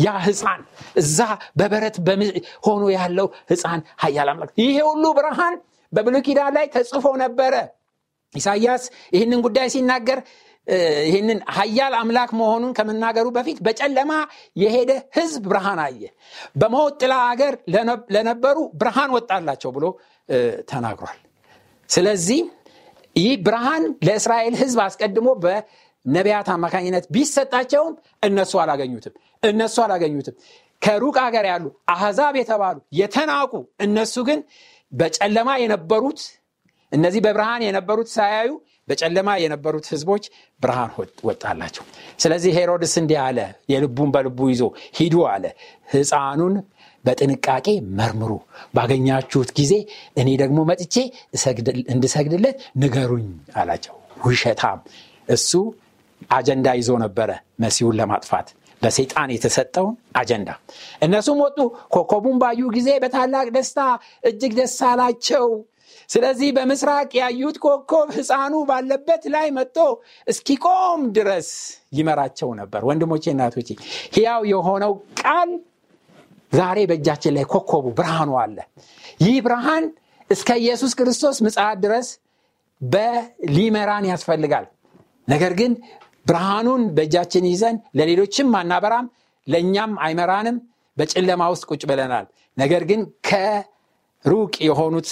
ያ 0.00 0.14
ህፃን 0.26 0.60
እዛ 0.96 1.18
በበረት 1.58 1.96
ሆኖ 2.66 2.82
ያለው 2.96 3.26
ህፃን 3.50 3.80
ሀያል 4.02 4.30
አምላክ። 4.32 4.52
ይሄ 4.62 4.76
ሁሉ 4.90 5.04
ብርሃን 5.18 5.56
በብሉ 5.92 6.16
ኪዳን 6.26 6.52
ላይ 6.56 6.66
ተጽፎ 6.74 7.06
ነበረ። 7.22 7.54
ኢሳያስ 8.34 8.82
ይህንን 9.14 9.40
ጉዳይ 9.44 9.68
ሲናገር 9.74 10.18
ይህንን 11.06 11.38
ሀያል 11.56 11.94
አምላክ 11.98 12.30
መሆኑን 12.38 12.72
ከመናገሩ 12.78 13.26
በፊት 13.36 13.58
በጨለማ 13.66 14.12
የሄደ 14.56 14.90
ህዝብ 15.16 15.42
ብርሃን 15.46 15.80
አየ። 15.84 16.02
በሞት 16.56 16.94
ጥላ 17.02 17.14
አገር 17.30 17.54
ለነበሩ 18.16 18.58
ብርሃን 18.80 19.12
ወጣላቸው 19.16 19.72
ብሎ 19.76 19.86
ተናግሯል። 20.70 21.18
ስለዚህ 21.90 22.40
ይህ 23.16 23.34
ብርሃን 23.46 23.84
ለእስራኤል 24.06 24.54
ህዝብ 24.62 24.78
አስቀድሞ 24.84 25.28
በነቢያት 25.44 26.48
አማካኝነት 26.54 27.04
ቢሰጣቸውም 27.14 27.94
እነሱ 28.28 28.52
አላገኙትም። 28.64 29.14
እነሱ 29.42 29.76
አላገኙትም። 29.84 30.36
ከሩቅ 30.82 31.16
ሀገር 31.24 31.44
ያሉ 31.50 31.64
አህዛብ 31.92 32.34
የተባሉ 32.40 32.76
የተናቁ 32.98 33.52
እነሱ 33.86 34.14
ግን 34.28 34.40
በጨለማ 34.92 35.48
የነበሩት 35.62 36.20
እነዚህ 36.92 37.20
በብርሃን 37.24 37.62
የነበሩት 37.66 38.08
ሳያዩ 38.14 38.50
በጨለማ 38.88 39.28
የነበሩት 39.42 39.86
ህዝቦች 39.92 40.24
ብርሃን 40.60 40.90
ወጣላቸው። 41.28 41.84
ስለዚህ 42.20 42.52
ሄሮድስ 42.58 42.94
እንዲህ 43.02 43.18
አለ 43.26 43.38
የልቡን 43.72 44.10
በልቡ 44.14 44.48
ይዞ 44.52 44.62
ሂዱ 44.98 45.16
አለ 45.32 45.44
ህፃኑን 45.88 46.54
በጥንቃቄ 47.04 47.66
መርምሩ። 47.98 48.32
ባገኛችሁት 48.76 49.50
ጊዜ 49.58 49.72
እኔ 50.20 50.28
ደግሞ 50.42 50.58
መጥቼ 50.70 50.94
እንድሰግድለት 51.92 52.56
ንገሩኝ 52.82 53.28
አላቸው። 53.56 53.94
ውሸታም! 54.24 54.78
እሱ 55.28 55.50
አጀንዳ 56.30 56.68
ይዞ 56.78 56.90
ነበረ 57.02 57.30
መሲሁን 57.62 57.96
ለማጥፋት። 57.98 58.48
በሰይጣን 58.82 59.30
የተሰጠውን 59.34 59.94
አጀንዳ። 60.16 60.50
እነሱም 61.02 61.38
ወጡ 61.44 61.58
ኮከቡን 61.94 62.36
ባዩ 62.42 62.60
ጊዜ 62.76 62.88
በታላቅ 63.02 63.46
ደስታ 63.56 63.80
እጅግ 64.24 64.52
ደስ 64.58 64.76
አላቸው 64.90 65.46
ስለዚህ 66.08 66.48
በምስራቅ 66.56 67.10
ያዩት 67.18 67.56
ኮከብ 67.64 68.08
ህፃኑ 68.16 68.54
ባለበት 68.68 69.24
ላይ 69.34 69.48
መጥቶ 69.56 69.78
እስኪቆም 70.26 71.00
ድረስ 71.16 71.48
ይመራቸው 71.98 72.50
ነበር። 72.60 72.82
ወንድሞቼ 72.88 73.24
እናቶቼ 73.34 73.68
ሕያው 74.14 74.42
የሆነው 74.52 74.92
ቃል 75.22 75.50
ዛሬ 76.52 76.78
በእጃችን 76.90 77.34
ላይ 77.36 77.44
ኮከቡ 77.52 77.86
ብርሃኑ 77.98 78.30
አለ። 78.42 78.58
ይህ 79.24 79.36
ብርሃን 79.46 79.86
እስከ 80.30 80.50
ኢየሱስ 80.62 80.92
ክርስቶስ 80.98 81.36
ምጽት 81.44 81.78
ድረስ 81.84 82.08
በሊመራን 82.80 84.04
ያስፈልጋል። 84.10 84.66
ነገር 85.28 85.52
ግን 85.60 85.72
ብርሃኑን 86.26 86.82
በእጃችን 86.96 87.44
ይዘን 87.50 87.76
ለሌሎችም 87.98 88.48
አናበራም 88.58 89.06
ለእኛም 89.46 89.92
አይመራንም 90.06 90.56
በጨለማ 90.96 91.42
ውስጥ 91.52 91.64
ቁጭ 91.70 91.82
ብለናል። 91.90 92.26
ነገር 92.56 92.82
ግን 92.90 93.00
ከሩቅ 93.28 94.54
የሆኑት 94.68 95.10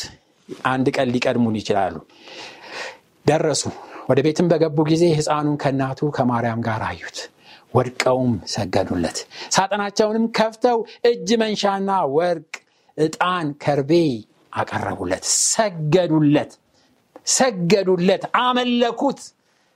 አንድ 0.68 0.86
ቀን 0.96 1.08
ሊቀድሙን 1.14 1.56
ይችላሉ። 1.60 1.94
ደረሱ። 3.26 3.62
ወደ 4.08 4.18
ቤትም 4.26 4.48
በገቡ 4.50 4.78
ጊዜ 4.90 5.04
ህፃኑን 5.18 5.56
ከእናቱ 5.62 6.00
ከማርያም 6.16 6.60
ጋር 6.66 6.82
አዩት። 6.88 7.18
ወድቀውም 7.74 8.34
ሰገዱለት። 8.52 9.18
ሳጥናቸውንም 9.52 10.26
ከፍተው 10.36 10.78
እጅ 11.04 11.28
መንሻና 11.42 11.88
ወርቅ 12.16 12.52
ዕጣን 12.98 13.48
ከርቤ 13.64 13.92
አቀረቡለት። 14.52 15.24
ሰገዱለት 15.48 16.52
ሰገዱለት 17.32 18.24
አመለኩት። 18.40 19.20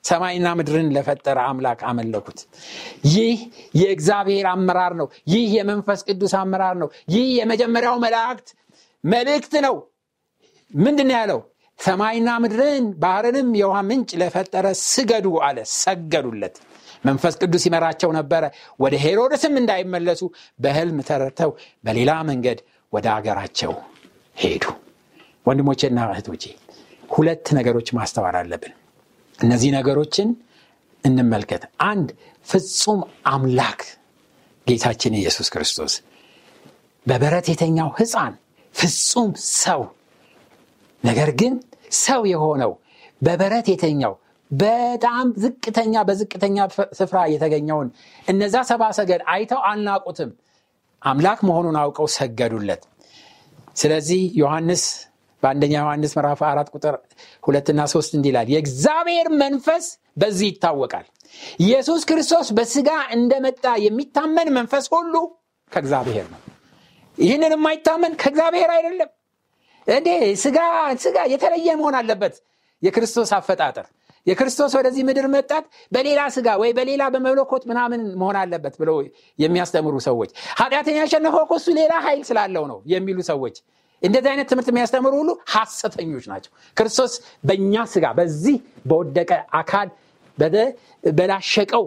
ሰማይና 0.04 0.48
ምድርን 0.58 0.88
ለፈጠረ 0.94 1.38
አምላክ 1.48 1.80
አመለኩት። 1.88 2.38
ይህ 3.10 3.38
የእግዚአብሔር 3.74 4.46
አመራር 4.52 4.92
ነው። 5.00 5.08
ይህ 5.32 5.44
የመንፈስ 5.56 6.00
ቅዱስ 6.08 6.34
አመራር 6.40 6.76
ነው። 6.82 6.88
ይህ 7.14 7.26
የመጀመሪያው 7.38 7.96
መላእክት 8.04 8.48
መልእክት 9.04 9.52
ነው 9.66 9.74
ምንድን 10.70 11.10
ያለው? 11.14 11.40
ሰማይና 11.78 12.30
ምድርን 12.42 12.86
ባህርንም 13.02 13.48
የውሃ 13.60 13.78
ምንጭ 13.88 14.10
ለፈጠረ 14.20 14.66
ስገዱ 14.86 15.26
አለ። 15.46 15.58
ሰገዱለት። 15.76 16.56
መንፈስ 17.04 17.34
ቅዱስ 17.42 17.62
ይመራቸው 17.68 18.10
ነበረ። 18.18 18.42
ወደ 18.80 18.94
ሄሮድስም 19.04 19.54
እንዳይመለሱ 19.60 20.22
በህልም 20.60 20.98
ተረድተው 21.08 21.50
በሌላ 21.84 22.12
መንገድ 22.30 22.58
ወደ 22.92 23.06
አገራቸው 23.16 23.72
ሄዱ። 24.36 24.64
ወንድሞቼና 25.46 26.00
እህቶቼ 26.10 26.44
ሁለት 27.10 27.46
ነገሮች 27.58 27.88
ማስተዋል 27.96 28.36
አለብን። 28.40 28.74
እነዚህ 29.38 29.70
ነገሮችን 29.76 30.28
እንመልከት። 31.04 31.62
አንድ 31.86 32.08
ፍጹም 32.46 33.00
አምላክ 33.32 33.80
ጌታችን 34.66 35.16
ኢየሱስ 35.20 35.48
ክርስቶስ 35.54 35.92
በበረት 37.06 37.46
የተኛው 37.52 37.88
ህፃን 37.98 38.34
ፍጹም 38.74 39.30
ሰው 39.56 39.80
ነገር 41.02 41.30
ግን 41.40 41.54
ሰው 42.00 42.22
የሆነው 42.30 42.72
በበረት 43.22 43.66
የተኛው 43.72 44.14
በጣም 44.50 45.26
ዝቅተኛ 45.42 45.94
በዝቅተኛ 46.08 46.56
ስፍራ 46.98 47.18
የተገኘውን 47.32 47.88
እነዛ 48.28 48.56
ሰባ 48.70 48.82
ሰገድ 48.98 49.22
አይተው 49.32 49.60
አልናቁትም። 49.68 50.30
አምላክ 51.02 51.40
መሆኑን 51.48 51.76
አውቀው 51.82 52.06
ሰገዱለት። 52.16 52.82
ስለዚህ 53.76 54.22
ዮሐንስ 54.40 54.82
በአንደኛ 55.42 55.74
ዮሐንስ 55.78 56.12
ምዕራፍ 56.16 56.40
አራት 56.48 56.68
ቁጥር 56.74 56.94
ሁለትና 57.42 57.80
ሶስት 57.92 58.12
እንዲላል 58.18 58.48
የእግዚአብሔር 58.54 59.28
መንፈስ 59.42 59.84
በዚህ 60.16 60.48
ይታወቃል። 60.50 61.06
ኢየሱስ 61.64 62.02
ክርስቶስ 62.10 62.48
በስጋ 62.56 62.88
እንደመጣ 63.16 63.64
የሚታመን 63.84 64.48
መንፈስ 64.58 64.86
ሁሉ 64.94 65.14
ከእግዚአብሔር 65.72 66.26
ነው። 66.34 66.40
ይህንን 67.18 67.54
የማይታመን 67.56 68.12
ከእግዚአብሔር 68.20 68.70
አይደለም 68.76 69.10
እንዴ? 69.90 70.08
ስጋ 70.42 70.58
ስጋ 71.04 71.16
የተለየ 71.32 71.68
መሆን 71.80 71.96
አለበት። 72.00 72.34
የክርስቶስ 72.82 73.30
አፈጣጠር። 73.36 73.86
የክርስቶስ 74.26 74.72
ወደዚህ 74.78 75.02
ምድር 75.08 75.26
መጣት 75.34 75.64
በሌላ 75.92 76.20
ስጋ 76.34 76.48
ወይ 76.62 76.70
በሌላ 76.78 77.02
በመለኮት 77.14 77.62
ምናምን 77.70 78.00
መሆን 78.20 78.36
አለበት 78.40 78.74
ብለው 78.80 78.96
የሚያስተምሩ 79.38 79.94
ሰዎች። 80.06 80.30
ኃጢአትን 80.60 80.96
ያሸነፈው 81.00 81.44
እሱ 81.56 81.66
ሌላ 81.78 81.92
ኃይል 82.06 82.22
ስላለው 82.28 82.64
ነው 82.72 82.78
የሚሉ 82.92 83.18
ሰዎች። 83.30 83.56
እንደዚህ 84.02 84.30
አይነት 84.32 84.46
ትምህርት 84.50 84.68
የሚያስተምሩ 84.70 85.12
ሁሉ 85.20 85.30
ሐሰተኞች 85.54 86.26
ናቸው። 86.32 86.50
ክርስቶስ 86.76 87.14
በእኛ 87.44 87.74
ስጋ 87.94 88.06
በዚህ 88.18 88.56
በወደቀ 88.88 89.30
አካል 89.58 89.88
በላሸቀው 91.18 91.84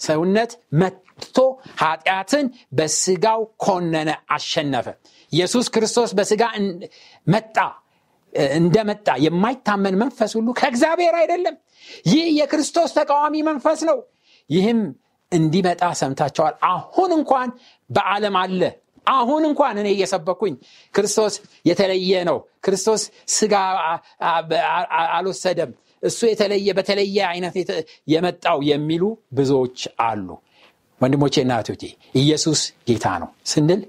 ሰውነት 0.00 0.50
መጥቶ 0.80 1.36
ኃጢአትን 1.82 2.46
በስጋው 2.78 3.42
ኮነነ 3.64 4.10
አሸነፈ 4.30 4.86
ኢየሱስ 5.32 5.66
ክርስቶስ 5.74 6.10
በስጋ 6.18 6.42
መጣ 7.26 7.56
እንደመጣ 8.56 9.08
የማይታመን 9.24 9.94
መንፈስ 10.02 10.32
ሁሉ 10.38 10.48
ከእግዚአብሔር 10.58 11.14
አይደለም። 11.20 11.54
ይህ 12.10 12.26
የክርስቶስ 12.38 12.90
ተቃዋሚ 12.98 13.34
መንፈስ 13.48 13.80
ነው። 13.90 13.98
ይህም 14.50 14.80
እንዲመጣ 15.32 15.82
ሰምታቸዋል 16.00 16.54
አሁን 16.70 17.10
እንኳን 17.18 17.48
በዓለም 17.90 18.36
አለ። 18.42 18.60
አሁን 19.06 19.42
እንኳን 19.48 19.74
እኔ 19.82 19.88
እየሰበኩኝ 19.94 20.54
ክርስቶስ 20.94 21.34
የተለየ 21.64 22.22
ነው። 22.28 22.38
ክርስቶስ 22.64 23.02
ስጋ 23.30 23.54
አልወሰደም። 25.10 25.70
እሱ 26.02 26.20
የተለየ 26.30 26.68
በተለየ 26.78 27.18
አይነት 27.30 27.54
የመጣው 28.08 28.58
የሚሉ 28.70 29.02
ብዙዎች 29.32 29.78
አሉ። 30.02 30.28
ወንድሞቼ 31.00 31.34
እና 31.44 31.52
ኢየሱስ 32.14 32.60
ጌታ 32.88 33.06
ነው 33.22 33.30
ስንል 33.44 33.80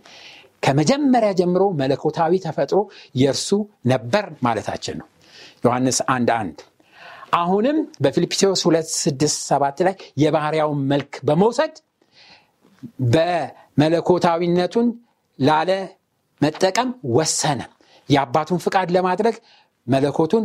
ከመጀመሪያ 0.63 1.29
ጀምሮ 1.39 1.63
መለኮታዊ 1.81 2.33
ተፈጥሮ 2.45 2.79
የእርሱ 3.15 3.49
ነበር 3.91 4.25
ማለታችን 4.47 4.97
ነው 5.01 5.07
ዮሐንስ 5.63 5.99
አንድ 6.13 6.29
አንድ 6.37 6.57
አሁንም 7.37 7.77
በፊልጵስዎስ 8.03 8.61
267 8.67 9.83
ላይ 9.87 9.95
የባህርያውን 10.17 10.81
መልክ 10.91 11.13
በመውሰድ 11.27 11.73
በመለኮታዊነቱን 13.13 14.87
ላለ 15.39 15.71
መጠቀም 16.41 16.89
ወሰነ። 17.17 17.61
የአባቱን 18.09 18.59
ፍቃድ 18.65 18.89
ለማድረግ 18.95 19.35
መለኮቱን 19.87 20.43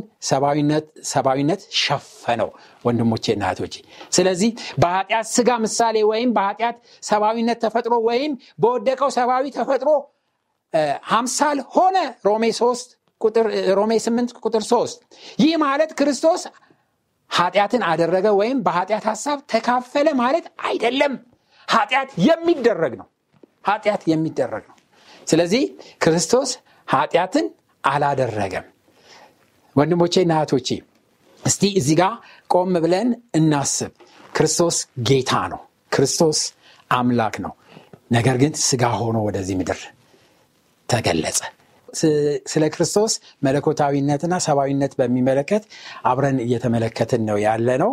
ሰብአዊነት 1.11 1.63
ሸፈነው። 1.81 2.49
ወንድሞቼና 2.85 3.43
እህቶቼ፣ 3.49 3.75
ስለዚህ 4.13 4.51
በኃጢአት 4.83 5.27
ስጋ 5.35 5.51
ምሳሌ 5.65 5.97
ወይም 6.11 6.31
በኃጢአት 6.37 6.77
ሰብአዊነት 7.03 7.59
ተፈጥሮ 7.65 7.95
ወይም 8.09 8.33
በወደቀው 8.63 9.11
ሰብአዊ 9.19 9.45
ተፈጥሮ 9.59 9.91
ሀምሳል 11.09 11.59
ሆነ 11.75 11.97
ሮሜ 12.25 12.45
3 12.59 12.99
ሮሜ 13.79 13.93
8 14.05 14.37
ቁጥር 14.43 14.63
3 14.67 15.03
ይህ 15.43 15.55
ማለት 15.63 15.91
ክርስቶስ 15.99 16.43
ኃጢአትን 17.31 17.83
አደረገ 17.91 18.27
ወይም 18.41 18.59
በኃጢአት 18.67 19.05
ሀሳብ 19.11 19.39
ተካፈለ 19.53 20.09
ማለት 20.19 20.47
አይደለም። 20.65 21.13
ኃጢአት 21.69 22.11
የሚደረግ 22.27 22.93
ነው። 23.01 23.07
ኃጢአት 23.69 24.03
የሚደረግ 24.11 24.65
ነው። 24.71 24.77
ስለዚህ 25.27 25.63
ክርስቶስ 26.05 26.51
ኃጢአትን 26.89 27.47
አላደረገም። 27.85 28.67
ወንድሞቼና 29.76 30.33
እህቶቼ 30.38 30.69
እስቲ 31.43 31.62
እዚህ 31.79 31.97
ጋር 32.00 32.12
ቆም 32.50 32.75
ብለን 32.85 33.09
እናስብ። 33.35 33.93
ክርስቶስ 34.35 34.76
ጌታ 35.09 35.33
ነው። 35.52 35.61
ክርስቶስ 35.93 36.38
አምላክ 36.91 37.35
ነው። 37.45 37.52
ነገር 38.11 38.37
ግን 38.43 38.52
ስጋ 38.62 38.85
ሆኖ 39.00 39.19
ወደዚህ 39.26 39.57
ምድር 39.61 39.81
ተገለጸ። 40.88 41.41
ስለ 42.47 42.64
ክርስቶስ 42.75 43.12
መለኮታዊነትና 43.47 44.35
ሰብአዊነት 44.47 44.93
በሚመለከት 44.99 45.64
አብረን 46.05 46.38
እየተመለከትን 46.45 47.23
ነው 47.29 47.38
ያለ 47.45 47.69
ነው። 47.83 47.93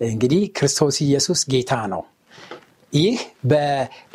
እንግዲህ 0.00 0.42
ክርስቶስ 0.56 0.96
ኢየሱስ 1.06 1.40
ጌታ 1.52 1.72
ነው። 1.92 2.02
ይህ 2.92 3.18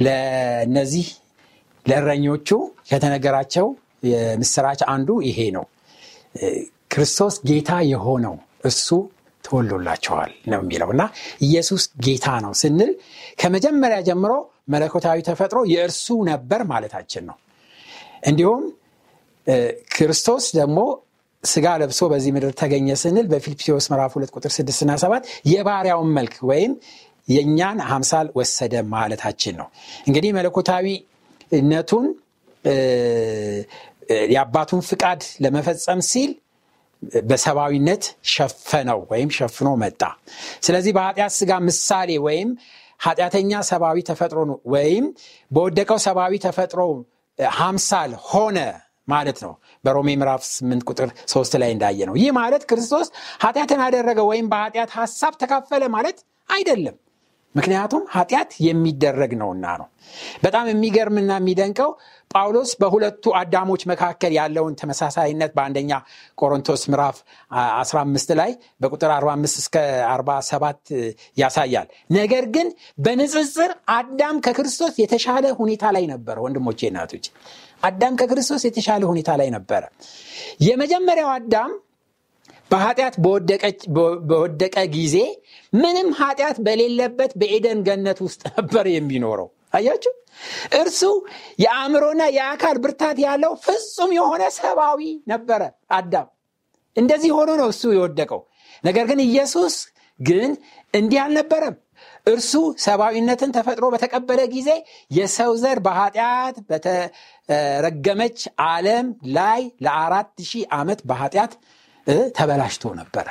ለነዚህ 0.06 1.08
ለእረኞቹ 1.86 2.50
ከተነገራቸው 2.89 3.68
የምስራች 4.03 4.82
አንዱ 4.94 5.10
ይሄ 5.27 5.39
ነው። 5.58 5.65
ክርስቶስ 6.92 7.36
ጌታ 7.50 7.72
የሆነው 7.92 8.36
እሱ 8.66 8.88
ተወሎላቸዋል 9.44 10.32
ነው 10.52 10.60
የሚለው 10.64 10.90
እና 10.96 11.04
ኢየሱስ 11.42 11.84
ጌታ 12.06 12.28
ነው 12.46 12.52
ስንል 12.62 12.92
ከመጀመሪያ 13.42 14.00
ጀምሮ 14.10 14.34
መለኮታዊ 14.70 15.20
ተፈጥሮ 15.30 15.60
የእርሱ 15.74 16.18
ነበር 16.30 16.62
ማለታችን 16.72 17.24
ነው። 17.30 17.38
እንዲሁም 18.30 18.64
ክርስቶስ 19.96 20.46
ደግሞ 20.60 20.80
ስጋ 21.44 21.68
ለብሶ 21.82 22.02
በዚህ 22.12 22.32
ምድር 22.36 22.52
ተገኘ 22.54 22.90
ስንል 23.04 23.28
በፊልጵስዎስ 23.32 23.86
ምዕራፍ 23.92 24.12
2 24.18 24.36
ቁጥር 24.38 24.52
6 24.56 24.84
እና 24.86 24.92
7 25.04 25.24
የባሪያውን 25.52 26.10
መልክ 26.18 26.36
ወይም 26.50 26.74
የእኛን 27.28 27.80
ሀምሳል 27.90 28.28
ወሰደ 28.36 28.74
ማለታችን 28.94 29.56
ነው። 29.62 29.68
እንግዲህ 30.08 30.32
መለኮታዊነቱን 30.38 32.06
የአባቱን 34.34 34.82
ፍቃድ 34.90 35.22
ለመፈጸም 35.44 36.02
ሲል 36.12 36.32
በሰብአዊነት 37.29 38.03
ሸፈነው 38.31 39.00
ወይም 39.12 39.29
ሸፍኖ 39.38 39.70
መጣ። 39.84 40.01
ስለዚህ 40.62 40.91
በኃጢአት 40.98 41.34
ስጋ 41.39 41.51
ምሳሌ 41.67 42.12
ወይም 42.25 42.50
ኃጢአተኛ 43.00 43.51
ሰብአዊ 43.70 43.98
ተፈጥሮ 44.10 44.39
ወይም 44.74 45.05
በወደቀው 45.51 46.00
ሰብአዊ 46.05 46.34
ተፈጥሮ 46.46 46.81
ሀምሳል 47.58 48.12
ሆነ 48.29 48.58
ማለት 49.08 49.38
ነው። 49.46 49.53
በሮሜ 49.84 50.10
ምዕራፍ 50.20 50.41
8 50.50 50.84
ቁጥር 50.89 51.10
3 51.27 51.58
ላይ 51.62 51.72
እንዳየ 51.75 52.00
ነው። 52.10 52.15
ይህ 52.22 52.31
ማለት 52.39 52.63
ክርስቶስ 52.70 53.08
ኃጢአትን 53.43 53.81
አደረገ 53.86 54.20
ወይም 54.29 54.50
በኃጢአት 54.51 54.92
ሀሳብ 55.00 55.33
ተካፈለ 55.42 55.83
ማለት 55.96 56.20
አይደለም። 56.50 56.96
ምክንያቱም 57.55 58.03
ኃጢአት 58.14 58.51
የሚደረግ 58.66 59.31
ነውና 59.40 59.66
ነው። 59.81 59.87
በጣም 60.44 60.66
የሚገርምና 60.70 61.31
የሚደንቀው 61.40 61.90
ጳውሎስ 62.31 62.72
በሁለቱ 62.81 63.33
አዳሞች 63.40 63.81
መካከል 63.92 64.31
ያለውን 64.37 64.77
ተመሳሳይነት 64.81 65.51
በአንደኛ 65.57 65.92
ቆሮንቶስ 66.37 66.83
ምዕራፍ 66.92 67.18
15 67.81 68.33
ላይ 68.40 68.51
በቁጥር 68.81 69.11
45 69.16 69.59
እስከ 69.61 69.75
47 70.07 70.94
ያሳያል። 71.37 71.87
ነገር 72.18 72.46
ግን 72.55 72.70
በንጽጽር 73.00 73.72
አዳም 73.96 74.40
ከክርስቶስ 74.48 74.96
የተሻለ 75.03 75.46
ሁኔታ 75.59 75.85
ላይ 75.98 76.05
ነበረ። 76.14 76.37
ወንድሞቼ 76.46 76.79
እናቶች፣ 76.92 77.27
አዳም 77.83 78.16
ከክርስቶስ 78.20 78.64
የተሻለ 78.68 79.03
ሁኔታ 79.11 79.31
ላይ 79.40 79.50
ነበረ። 79.53 79.83
የመጀመሪያው 80.68 81.31
አዳም 81.35 81.72
በኃጢአት 82.72 83.16
በወደቀ 84.29 84.75
ጊዜ 84.94 85.16
ምንም 85.74 86.10
ኃጢአት 86.20 86.57
በሌለበት 86.66 87.31
በኤደን 87.42 87.79
ገነት 87.88 88.20
ውስጥ 88.25 88.42
ነበር 88.51 88.86
የሚኖረው። 88.94 89.48
አያችሁ፣ 89.74 90.14
እርሱ 90.79 91.01
የአእምሮና 91.64 92.22
የአካል 92.38 92.77
ብርታት 92.84 93.18
ያለው 93.25 93.53
ፍጹም 93.66 94.12
የሆነ 94.18 94.44
ሰብአዊ 94.57 95.01
ነበረ 95.31 95.62
አዳም። 95.92 96.27
እንደዚህ 96.98 97.31
ሆኖ 97.38 97.50
ነው 97.62 97.68
እሱ 97.74 97.84
የወደቀው። 97.96 98.42
ነገር 98.84 99.05
ግን 99.12 99.20
ኢየሱስ 99.27 99.75
ግን 100.20 100.50
እንዲህ 100.94 101.20
አልነበረም። 101.24 101.75
እርሱ 102.27 102.51
ሰብአዊነትን 102.84 103.53
ተፈጥሮ 103.55 103.86
በተቀበለ 103.94 104.42
ጊዜ 104.53 104.70
የሰው 105.12 105.51
ዘር 105.62 105.79
በኃጢአት 105.86 106.55
በተረገመች 106.70 108.40
ዓለም 108.68 109.07
ላይ 109.38 109.62
ለአራት 109.86 110.31
ሺህ 110.50 110.66
ዓመት 110.77 111.00
በኃጢአት 111.10 111.53
ተበላሽቶ 112.35 112.83
ነበረ። 113.00 113.27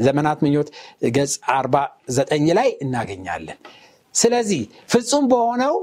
ዘመናት 0.00 0.38
ምኞት 0.44 0.68
ገጽ 1.16 1.32
49 1.52 2.52
ላይ 2.58 2.68
እናገኛለን። 2.84 3.58
ስለዚህ 4.14 4.60
ፍጹም 4.92 5.24
በሆነው 5.32 5.74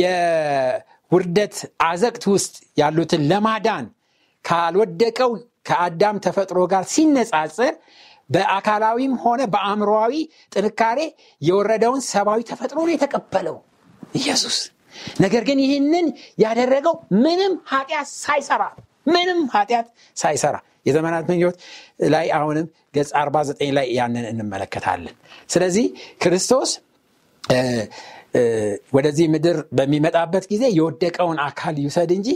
የውርደት 0.00 1.56
አዘቅት 1.86 2.24
ውስጥ 2.32 2.54
ያሉትን 2.78 3.22
ለማዳን 3.30 3.86
ካልወደቀው 4.44 5.30
ከአዳም 5.66 6.16
ተፈጥሮ 6.24 6.58
ጋር 6.72 6.84
ሲነጻጽር 6.92 7.74
በአካላዊም 8.30 9.14
ሆነ 9.24 9.40
በአእምሮዊ 9.52 10.14
ጥንካሬ 10.52 11.00
የወረደውን 11.42 12.00
ሰብአዊ 12.10 12.40
ተፈጥሮ 12.50 12.78
ነው 12.86 12.92
የተቀበለው 12.94 13.56
ኢየሱስ። 14.14 14.56
ነገር 15.20 15.42
ግን 15.48 15.58
ይህንን 15.64 16.06
ያደረገው 16.38 16.94
ምንም 17.24 17.52
ኃጢአት 17.72 18.08
ሳይሰራ 18.20 18.62
ምንም 19.06 19.40
ኃጢአት 19.54 19.88
ሳይሰራ 20.16 20.56
የዘመናት 20.86 21.24
ምኞት 21.30 21.56
ላይ 22.10 22.26
አሁንም 22.38 22.66
ገጽ 22.94 23.10
49 23.18 23.72
ላይ 23.78 23.86
ያንን 23.96 24.26
እንመለከታለን። 24.32 25.14
ስለዚህ 25.50 25.86
ክርስቶስ 26.22 26.70
ወደዚህ 28.94 29.26
ምድር 29.34 29.58
በሚመጣበት 29.72 30.44
ጊዜ 30.50 30.64
የወደቀውን 30.76 31.38
አካል 31.46 31.74
ይውሰድ 31.82 32.10
እንጂ 32.16 32.28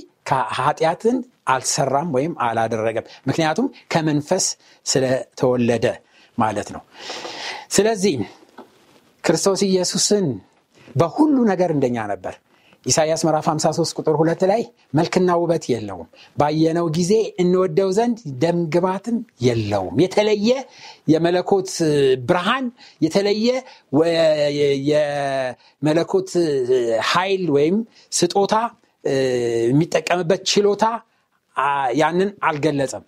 ኃጢአትን 0.58 1.16
አልሰራም 1.48 2.08
ወይም 2.16 2.32
አላደረገም። 2.46 3.08
ምክንያቱም 3.28 3.66
ከመንፈስ 3.92 4.44
ስለተወለደ 4.86 5.86
ማለት 6.38 6.68
ነው። 6.74 6.82
ስለዚህ 7.70 8.14
ክርስቶስ 9.24 9.60
ኢየሱስን 9.68 10.26
በሁሉ 10.96 11.36
ነገር 11.50 11.70
እንደኛ 11.74 11.98
ነበር። 12.12 12.34
ኢሳያስ 12.86 13.22
ምዕራፍ 13.26 13.46
53 13.50 13.98
ቁጥር 13.98 14.14
ሁለት 14.20 14.42
ላይ 14.50 14.62
መልክና 14.94 15.30
ውበት 15.40 15.64
የለውም፣ 15.70 16.06
ባየነው 16.36 16.86
ጊዜ 16.96 17.12
እንወደው 17.42 17.90
ዘንድ 17.98 18.18
ደምግባትም 18.42 19.16
የለውም። 19.46 19.96
የተለየ 20.04 20.48
የመለኮት 21.12 21.70
ብርሃን፣ 22.28 22.66
የተለየ 23.00 23.48
የመለኮት 24.90 26.30
ኃይል 27.10 27.44
ወይም 27.56 27.76
ስጦታ 28.12 28.54
የሚጠቀምበት 29.68 30.42
ችሎታ 30.50 30.84
ያንን 32.00 32.30
አልገለጸም። 32.48 33.04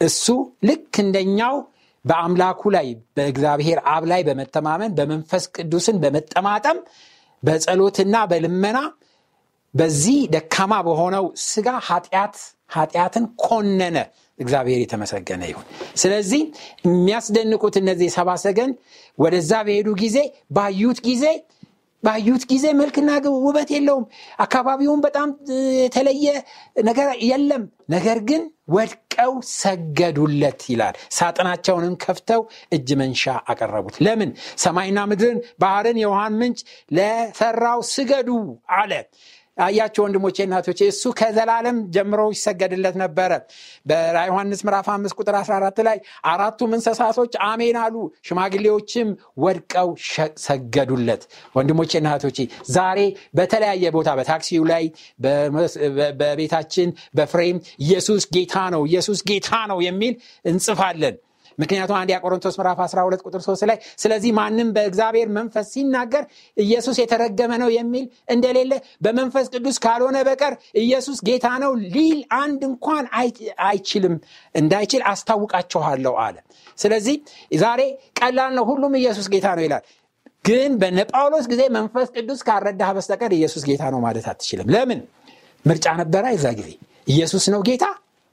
እሱ 0.00 0.24
ልክ 0.68 0.94
እንደኛው 1.04 1.54
በአምላኩ 2.04 2.62
ላይ 2.74 2.86
በእግዚአብሔር 3.16 3.78
አብ 3.92 4.04
ላይ 4.10 4.20
በመተማመን 4.28 4.92
በመንፈስ 4.98 5.44
ቅዱስን 5.56 5.96
በመጠማጠም 6.02 6.78
በጸሎትና 7.42 8.16
በልመና 8.30 8.78
በዚህ 9.74 10.18
ደካማ 10.34 10.72
በሆነው 10.86 11.24
ስጋ 11.46 11.68
ኃጢአት 11.88 12.36
ኃጢአትን 12.74 13.24
ኮነነ። 13.42 13.96
እግዚአብሔር 14.38 14.78
የተመሰገነ 14.80 15.42
ይሁን። 15.50 15.66
ስለዚህ 15.96 16.42
የሚያስደንቁት 16.86 17.76
እነዚህ 17.80 18.08
ሰባ 18.16 18.30
ሰገን 18.44 18.72
ወደዛ 19.18 19.52
በሄዱ 19.66 19.88
ጊዜ 20.02 20.18
ባዩት 20.56 20.98
ጊዜ 21.08 21.24
ባዩት 22.02 22.42
ጊዜ 22.50 22.66
መልክና 22.80 23.08
ውበት 23.38 23.68
የለውም። 23.74 24.04
አካባቢውን 24.40 25.00
በጣም 25.06 25.28
የተለየ 25.80 26.26
ነገር 26.84 27.08
የለም። 27.30 27.62
ነገር 27.90 28.18
ግን 28.28 28.42
ወድቀው 28.70 29.32
ሰገዱለት 29.54 30.60
ይላል። 30.70 30.94
ሳጥናቸውንም 31.10 31.94
ከፍተው 32.04 32.40
እጅ 32.72 32.88
መንሻ 33.00 33.22
አቀረቡት። 33.50 33.96
ለምን? 34.06 34.30
ሰማይና 34.58 34.98
ምድርን፣ 35.10 35.38
ባህርን፣ 35.60 35.98
የውሃን 36.02 36.36
ምንጭ 36.40 36.60
ለሰራው 36.90 37.80
ስገዱ 37.92 38.30
አለ። 38.78 38.92
አያቸው 39.58 40.02
ወንድሞቼ 40.04 40.36
እናቶቼ 40.44 40.80
እሱ 40.90 41.12
ከዘላለም 41.18 41.76
ጀምሮ 41.94 42.20
ይሰገድለት 42.34 42.96
ነበረ። 43.02 43.32
በራ 43.86 44.16
ዮሐንስ 44.28 44.60
ምዕራፍ 44.66 44.88
5 44.92 45.18
ቁጥር 45.18 45.36
14 45.40 45.80
ላይ 45.88 45.98
አራቱም 46.32 46.72
እንስሳቶች 46.76 47.32
አሜን 47.48 47.78
አሉ 47.82 47.94
ሽማግሌዎችም 48.28 49.08
ወድቀው 49.44 49.90
ሰገዱለት። 50.46 51.22
ወንድሞቼ 51.58 51.92
እናቶቼ 52.00 52.38
ዛሬ 52.76 53.00
በተለያየ 53.38 53.84
ቦታ 53.96 54.08
በታክሲው 54.18 54.64
ላይ 54.72 54.84
በቤታችን 56.20 56.88
በፍሬም 57.18 57.56
ኢየሱስ 57.80 58.24
ጌታ 58.36 58.56
ነው 58.74 58.84
ኢየሱስ 58.90 59.20
ጌታ 59.30 59.50
ነው 59.70 59.80
የሚል 59.88 60.14
እንጽፋለን 60.44 61.16
ምክንያቱም 61.58 61.96
አንድ 61.98 62.10
ቆሮንቶስ 62.22 62.56
ምዕራፍ 62.58 62.78
12 62.84 63.24
ቁጥር 63.26 63.42
3 63.44 63.66
ላይ 63.70 63.78
ስለዚህ 64.02 64.30
ማንም 64.38 64.68
በእግዚአብሔር 64.76 65.28
መንፈስ 65.38 65.66
ሲናገር 65.74 66.24
ኢየሱስ 66.56 66.96
የተረገመ 67.02 67.52
ነው 67.62 67.70
የሚል 67.76 68.04
እንደሌለ 68.28 68.72
በመንፈስ 69.04 69.46
ቅዱስ 69.54 69.78
ካልሆነ 69.84 70.18
በቀር 70.28 70.54
ኢየሱስ 70.82 71.20
ጌታ 71.28 71.48
ነው 71.64 71.72
ሊል 71.94 72.20
አንድ 72.40 72.60
እንኳን 72.70 73.04
አይችልም 73.66 74.14
እንዳይችል 74.54 75.02
አስታውቃችኋለሁ 75.12 76.14
አለ። 76.26 76.36
ስለዚህ 76.78 77.16
ዛሬ 77.58 77.80
ቀላል 78.20 78.52
ነው 78.58 78.66
ሁሉም 78.70 78.94
ኢየሱስ 79.00 79.28
ጌታ 79.34 79.48
ነው 79.58 79.64
ይላል። 79.66 79.84
ግን 80.44 80.72
በነ 80.80 80.98
ጳውሎስ 81.10 81.46
ጊዜ 81.52 81.62
መንፈስ 81.76 82.08
ቅዱስ 82.16 82.40
ካረዳህ 82.48 82.90
በስተቀር 82.96 83.32
ኢየሱስ 83.38 83.62
ጌታ 83.68 83.84
ነው 83.94 84.00
ማለት 84.00 84.26
አትችልም። 84.30 84.70
ለምን? 84.74 85.00
ምርጫ 85.64 85.86
ነበረ 86.00 86.24
የዛ 86.34 86.46
ጊዜ። 86.58 86.70
ኢየሱስ 87.08 87.44
ነው 87.54 87.60
ጌታ 87.68 87.84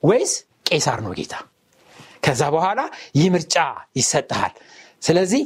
ወይስ 0.03 0.33
ቄሳር 0.69 0.99
ነው 1.05 1.13
ጌታ 1.19 1.33
ከዛ 2.25 2.41
በኋላ 2.55 2.79
ይህ 3.17 3.27
ምርጫ 3.35 3.55
ይሰጥሃል። 3.97 4.53
ስለዚህ 5.01 5.41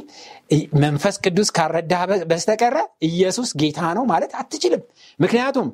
መንፈስ 0.82 1.16
ቅዱስ 1.24 1.48
ካረዳህ 1.56 2.02
በስተቀረ 2.30 2.76
ኢየሱስ 3.08 3.50
ጌታ 3.62 3.80
ነው 3.96 4.04
ማለት 4.12 4.32
አትችልም። 4.40 4.82
ምክንያቱም 5.18 5.68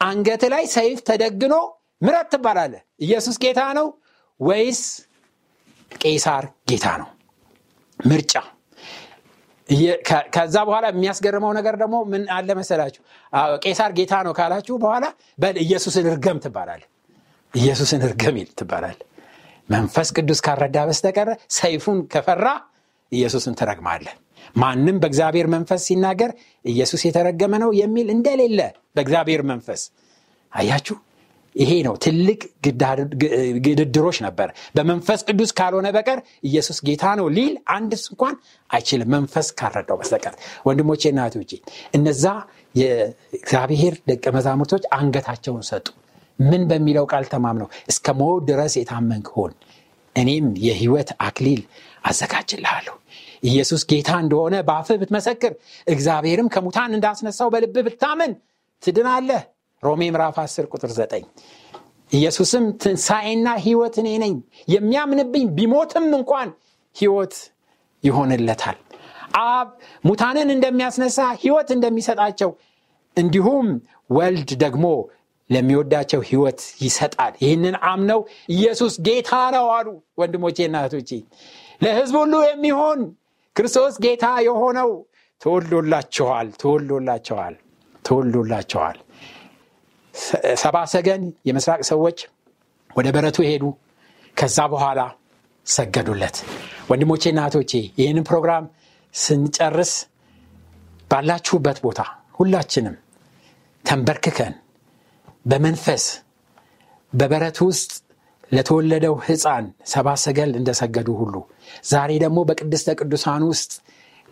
አንገት 0.00 0.42
ላይ 0.52 0.64
ሰይፍ 0.76 0.98
ተደግኖ 1.08 1.54
ምረት 2.02 2.28
ትባላለ 2.34 2.74
ኢየሱስ 3.00 3.36
ጌታ 3.44 3.60
ነው 3.78 3.86
ወይስ 4.40 4.80
ቄሳር 6.00 6.44
ጌታ 6.70 6.86
ነው? 7.00 7.08
ምርጫ። 8.00 8.34
ከዛ 10.34 10.56
በኋላ 10.68 10.84
የሚያስገርመው 10.90 11.52
ነገር 11.58 11.74
ደግሞ 11.82 11.96
ምን 12.12 12.22
አለ 12.36 12.48
መሰላችሁ? 12.58 13.02
ቄሳር 13.64 13.90
ጌታ 13.98 14.14
ነው 14.26 14.32
ካላችሁ 14.38 14.74
በኋላ 14.84 15.04
በል 15.38 15.56
ኢየሱስን 15.64 16.06
እርገም 16.12 16.38
ትባላል 16.44 16.82
ኢየሱስን 17.54 18.00
እርገም 18.08 18.36
ትባላል 18.58 18.96
መንፈስ 19.70 20.08
ቅዱስ 20.16 20.40
ካረዳ 20.46 20.78
በስተቀረ 20.88 21.28
ሰይፉን 21.56 21.98
ከፈራ 22.12 22.46
ኢየሱስን 23.12 23.54
ትረግማለህ። 23.60 24.14
ማንም 24.56 24.96
በእግዚአብሔር 25.02 25.46
መንፈስ 25.54 25.80
ሲናገር 25.88 26.30
ኢየሱስ 26.64 27.02
የተረገመ 27.06 27.54
ነው 27.62 27.70
የሚል 27.80 28.08
እንደሌለ 28.14 28.58
በእግዚአብሔር 28.96 29.42
መንፈስ። 29.50 29.82
አያችሁ? 30.52 30.96
ይሄ 31.54 31.70
ነው 31.86 31.94
ትልቅ 31.96 32.40
ግድድሮች 33.66 34.18
ነበር። 34.26 34.48
በመንፈስ 34.76 35.20
ቅዱስ 35.28 35.50
ካልሆነ 35.58 35.88
በቀር 35.96 36.18
ኢየሱስ 36.44 36.78
ጌታ 36.84 37.04
ነው 37.18 37.26
ሊል 37.36 37.54
አንድስ 37.74 38.02
እንኳን 38.12 38.34
አይችልም 38.70 39.10
መንፈስ 39.16 39.48
ካረዳው 39.58 39.98
በስተቀር። 40.00 40.34
ወንድሞቼ 40.66 41.12
ና 41.12 41.26
እነዛ 41.94 42.24
የእግዚአብሔር 42.74 43.96
ደቀ 44.08 44.24
መዛሙርቶች 44.36 44.84
አንገታቸውን 44.98 45.64
ሰጡ 45.70 45.86
ምን 46.40 46.62
በሚለው 46.70 47.04
ቃል 47.12 47.24
ተማምነው? 47.32 47.68
እስከ 47.90 48.06
ሞት 48.20 48.42
ድረስ 48.50 48.74
የታመንክ 48.78 49.28
ሆን 49.36 49.52
እኔም 50.16 50.46
የህይወት 50.66 51.10
አክሊል 51.20 51.60
አዘጋጅልሃለሁ። 52.04 52.94
ኢየሱስ 53.44 53.82
ጌታ 53.90 54.10
እንደሆነ 54.22 54.54
በአፍህ 54.68 54.96
ብትመሰክር 55.00 55.52
እግዚአብሔርም 55.86 56.48
ከሙታን 56.54 56.94
እንዳስነሳው 56.96 57.48
በልብ 57.54 57.76
ብታምን 57.86 58.32
ትድናለህ። 58.82 59.42
ሮሜ 59.82 60.02
ምዕራፍ 60.14 60.36
10 60.42 60.66
ቁጥር 60.72 60.90
9 60.94 61.26
ኢየሱስም 62.12 62.64
ትንሣኤና 62.82 63.48
ህይወት 63.64 63.94
እኔ 64.02 64.08
ነኝ 64.22 64.34
የሚያምንብኝ 64.68 65.44
ቢሞትም 65.58 66.06
እንኳን 66.18 66.48
ህይወት 66.96 67.34
ይሆንለታል። 68.04 68.78
አብ 69.42 69.68
ሙታንን 70.04 70.48
እንደሚያስነሳ 70.54 71.18
ህይወት 71.42 71.68
እንደሚሰጣቸው 71.76 72.50
እንዲሁም 73.16 73.66
ወልድ 74.10 74.50
ደግሞ 74.64 74.86
ለሚወዳቸው 75.50 76.20
ህይወት 76.28 76.60
ይሰጣል። 76.84 77.32
ይህንን 77.42 77.76
አምነው 77.90 78.20
ኢየሱስ 78.54 78.94
ጌታ 79.06 79.32
ነው 79.56 79.66
አሉ 79.76 79.88
ወንድሞቼ 80.20 80.58
እናቶቼ 80.68 81.10
ለህዝብ 81.82 82.16
ሁሉ 82.22 82.34
የሚሆን 82.48 83.00
ክርስቶስ 83.56 83.94
ጌታ 84.04 84.26
የሆነው 84.46 84.90
ተወልዶላቸዋል 85.40 86.48
ተወልዶላቸዋል 86.62 87.54
ተወልዶላቸዋል። 88.04 88.98
ሰባ 90.62 90.76
ሰገን 90.92 91.22
የምስራቅ 91.48 91.80
ሰዎች 91.90 92.18
ወደ 92.90 93.08
በረቱ 93.14 93.38
ሄዱ። 93.48 93.64
ከዛ 94.36 94.58
በኋላ 94.72 95.00
ሰገዱለት። 95.66 96.36
ወንድሞቼ 96.90 97.22
እናቶቼ 97.32 97.72
ይህንን 98.00 98.24
ፕሮግራም 98.30 98.64
ስንጨርስ 99.14 99.92
ባላችሁበት 101.10 101.78
ቦታ 101.84 102.00
ሁላችንም 102.38 102.96
ተንበርክከን 103.84 104.54
በመንፈስ 105.46 106.04
በበረት 107.12 107.58
ውስጥ 107.66 107.90
ለተወለደው 108.52 109.14
ሕፃን 109.26 109.66
ሰባ 109.92 110.08
ሰገል 110.24 110.50
እንደሰገዱ 110.58 111.08
ሁሉ 111.20 111.34
ዛሬ 111.90 112.10
ደግሞ 112.24 112.38
በቅድስተ 112.48 112.94
ቅዱሳን 113.00 113.42
ውስጥ 113.50 113.72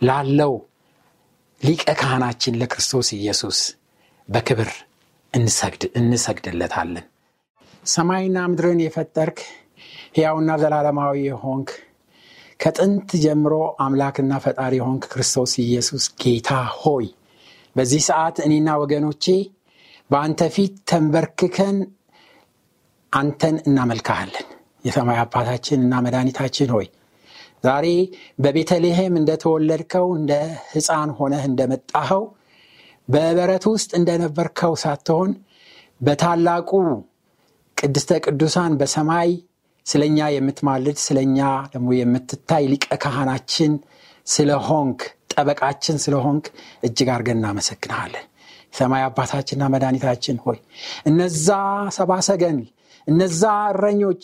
ላለው 0.01 0.53
ሊቀ 1.61 1.83
ካህናችን 1.99 2.57
ለክርስቶስ 2.61 3.07
ኢየሱስ 3.17 3.59
በክብር 4.29 4.71
እንሰግድለታለን። 6.03 7.05
ሰማይና 7.85 8.37
ምድርን 8.51 8.79
የፈጠርክ 8.83 9.39
ሕያውና 10.17 10.51
ዘላለማዊ 10.61 11.15
የሆንክ 11.27 11.69
ከጥንት 12.59 13.09
ጀምሮ 13.23 13.53
አምላክና 13.83 14.33
ፈጣሪ 14.45 14.73
የሆንክ 14.79 15.03
ክርስቶስ 15.11 15.51
ኢየሱስ 15.63 16.05
ጌታ 16.23 16.49
ሆይ 16.79 17.05
በዚህ 17.75 18.01
ሰዓት 18.09 18.37
እኔና 18.45 18.69
ወገኖቼ 18.81 19.25
በአንተ 20.09 20.41
ፊት 20.53 20.75
ተንበርክከን 20.89 21.77
አንተን 23.13 23.55
እናመልካሃለን። 23.67 24.47
የሰማይ 24.85 25.17
አባታችን 25.23 25.79
እና 25.85 25.93
መድኃኒታችን 26.05 26.69
ሆይ 26.75 26.87
ዛሬ 27.63 27.85
በቤተልሔም 28.43 29.13
እንደተወለድከው 29.19 30.07
እንደ 30.19 30.33
ሕፃን 30.71 31.09
ሆነህ 31.17 31.43
እንደመጣኸው 31.49 32.23
በበረት 33.07 33.63
ውስጥ 33.71 33.91
እንደነበርከው 33.99 34.73
ሳትሆን 34.83 35.31
በታላቁ 36.01 36.69
ቅድስተ 37.77 38.11
ቅዱሳን 38.25 38.73
በሰማይ 38.79 39.29
ስለኛ 39.85 40.19
የምትማልድ 40.33 40.97
ስለኛ 41.05 41.39
ደግሞ 41.73 41.89
የምትታይ 41.97 42.65
ሊቀ 42.71 42.87
ካህናችን 43.03 43.73
ስለሆንክ 44.27 45.01
ጠበቃችን 45.33 45.97
ስለሆንክ 46.03 46.45
እጅግ 46.83 47.09
አድርገን 47.13 47.39
እናመሰግንሃለን። 47.39 48.25
ሰማይ 48.73 49.03
አባታችንና 49.05 49.63
መድኃኒታችን 49.73 50.37
ሆይ 50.43 50.57
እነዛ 51.09 51.47
ሰባ 51.97 52.11
ሰገን 52.27 52.57
እነዛ 53.07 53.41
እረኞች 53.71 54.23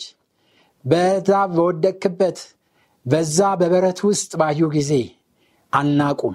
በዛ 0.84 1.30
በወደክበት 1.52 2.38
በዛ 3.06 3.38
በበረት 3.60 3.98
ውስጥ 4.08 4.30
ባዩ 4.40 4.68
ጊዜ 4.74 4.92
አልናቁም፣ 5.72 6.34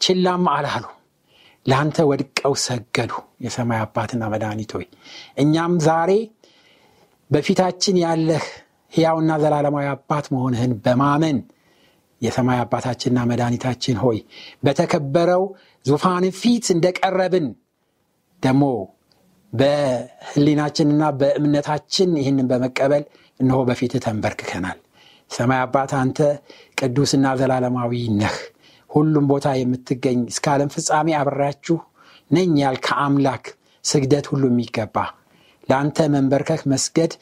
ችላም 0.00 0.44
አላሉ። 0.54 0.84
ለአንተ 1.66 1.98
ወድቀው 2.08 2.54
ሰገዱ። 2.64 3.12
የሰማይ 3.44 3.80
አባትና 3.84 4.22
መድኃኒት 4.32 4.70
ሆይ 4.76 4.86
እኛም 5.42 5.72
ዛሬ 5.86 6.10
በፊታችን 7.30 7.96
ያለህ 8.04 8.44
ሕያውና 8.92 9.32
ዘላለማዊ 9.42 9.86
አባት 9.94 10.26
መሆንህን 10.34 10.72
በማመን 10.84 11.38
የሰማይ 12.22 12.58
አባታችንና 12.62 13.20
መድኃኒታችን 13.30 13.96
ሆይ 14.02 14.18
በተከበረው 14.64 15.42
ዙፋን 15.84 16.24
ፊት 16.38 16.66
እንደቀረብን 16.74 17.46
ደግሞ 18.42 18.64
በህሊናችንና 19.52 21.02
በእምነታችን 21.20 22.10
ይህንን 22.20 22.48
በመቀበል 22.50 23.04
እነሆ 23.40 23.58
በፊት 23.68 23.92
ተንበርክከናል። 24.04 24.78
ሰማይ 25.30 25.60
አባት 25.64 25.92
አንተ 26.00 26.18
ቅዱስና 26.80 27.26
ዘላለማዊ 27.40 27.92
ነህ። 28.18 28.34
ሁሉም 28.90 29.24
ቦታ 29.32 29.46
የምትገኝ 29.58 30.18
እስከ 30.32 30.46
ዓለም 30.52 30.70
ፍጻሜ 30.74 31.08
አብሬያችሁ 31.20 31.76
ነኝ 32.30 32.52
ያልከ 32.62 32.88
አምላክ 33.04 33.44
ስግደት 33.84 34.26
ሁሉ 34.30 34.44
የሚገባ 34.50 34.96
ለአንተ 35.68 35.98
መንበርከክ 36.14 36.62
መስገድ 36.72 37.12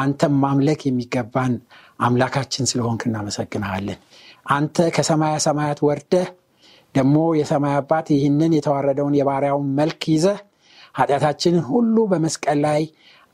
አንተም 0.00 0.34
ማምለክ 0.44 0.80
የሚገባን 0.86 1.52
አምላካችን 2.00 2.68
ስለሆንክ 2.70 3.02
እናመሰግናለን። 3.08 3.98
አንተ 4.46 4.86
ከሰማያ 4.96 5.34
ሰማያት 5.44 5.78
ወርደህ 5.86 6.26
ደግሞ 6.94 7.16
የሰማይ 7.38 7.74
አባት 7.78 8.06
ይህንን 8.14 8.52
የተዋረደውን 8.56 9.14
የባሪያውን 9.18 9.68
መልክ 9.78 10.02
ይዘህ 10.14 10.38
ኃጢአታችንን 10.94 11.62
ሁሉ 11.70 11.96
በመስቀል 12.10 12.58
ላይ 12.66 12.82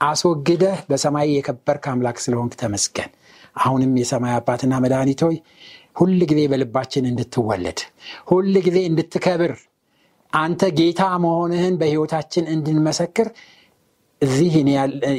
አስወግደህ 0.00 0.76
በሰማይ 0.90 1.28
የከበርክ 1.32 1.86
አምላክ 1.92 2.18
ስለሆንክ 2.24 2.54
ተመስገን። 2.60 3.10
አሁንም 3.56 3.92
የሰማይ 4.00 4.32
አባትና 4.36 4.74
መድኃኒት 4.84 5.22
ሁል 5.96 6.20
ጊዜ 6.30 6.40
በልባችን 6.50 7.08
እንድትወለድ 7.10 7.80
ሁል 8.30 8.54
ጊዜ 8.66 8.78
እንድትከብር 8.90 9.52
አንተ 10.32 10.62
ጌታ 10.78 11.02
መሆንህን 11.24 11.74
በሕይወታችን 11.80 12.44
እንድንመሰክር 12.54 13.28
እዚህ 14.20 14.54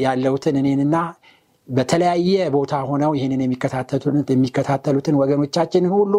ያለውትን 0.06 0.56
እኔንና 0.62 0.95
በተለያየ 1.69 2.47
ቦታ 2.56 2.74
ሆነው 2.89 3.12
ይህንን 3.17 3.41
የሚከታተሉትን 4.34 5.17
ወገኖቻችንን 5.21 5.93
ሁሉ 5.95 6.13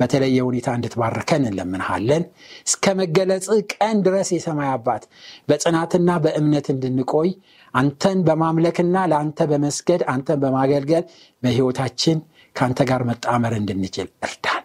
በተለየ 0.00 0.38
ሁኔታ 0.46 0.68
እንድትባርከን 0.76 1.42
እንለምንሃለን። 1.42 2.22
እስከ 2.68 2.94
መገለጽ 3.00 3.46
ቀን 3.74 3.96
ድረስ 4.06 4.28
የሰማይ 4.34 4.68
አባት 4.72 5.02
በጽናትና 5.48 6.10
በእምነት 6.24 6.68
እንድንቆይ 6.74 7.30
አንተን 7.74 8.18
በማምለክና 8.26 8.96
ለአንተ 9.12 9.46
በመስገድ 9.50 10.02
አንተን 10.12 10.40
በማገልገል 10.44 11.04
በሕይወታችን 11.42 12.18
ከአንተ 12.56 12.80
ጋር 12.90 13.02
መጣመር 13.10 13.54
እንድንችል 13.60 14.08
እርዳን። 14.26 14.62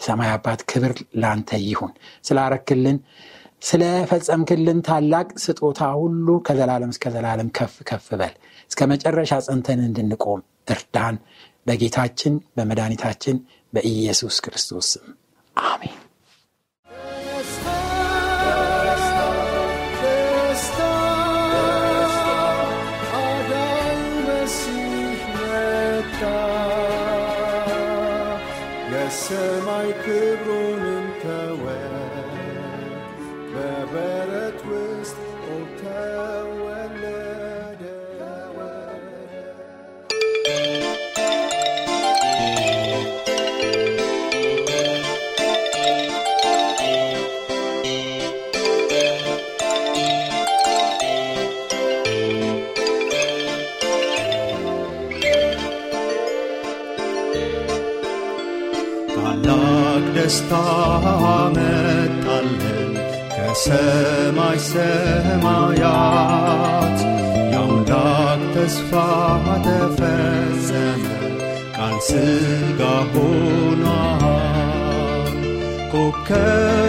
ሰማይ 0.00 0.30
አባት 0.34 0.60
ክብር 0.70 0.92
ለአንተ 1.20 1.58
ይሁን። 1.66 1.92
ስላረክልን 2.28 2.98
ስለፈጸምክልን 3.62 4.78
ታላቅ 4.86 5.28
ስጦታ 5.44 5.80
ሁሉ 6.00 6.28
ከዘላለም 6.46 6.92
እስከ 6.94 7.12
ዘላለም 7.14 7.50
ከፍ 7.58 7.74
ከፍ 7.90 8.06
በል። 8.20 8.34
እስከ 8.70 8.88
መጨረሻ 8.92 9.32
ጸንተን 9.46 9.82
እንድንቆም 9.88 10.40
እርዳን። 10.74 11.16
በጌታችን 11.66 12.34
በመድኃኒታችን 12.56 13.36
በኢየሱስ 13.72 14.38
ክርስቶስ 14.44 14.88
ስም 14.94 15.06
አሜን። 15.56 15.98
ታላቅ 59.34 60.04
ደስታ 60.16 60.52
መጣለን 61.54 62.90
ከሰማይ 63.34 64.58
ሰማያት። 64.66 66.18
የአምላክ 67.52 68.40
ተስፋ 68.54 68.90
ተፈጸመ 69.66 71.04
ቃል 71.76 71.96
ሥጋ 72.08 72.80
ሆኗል። 73.12 73.88
ኮከቡ 75.92 76.81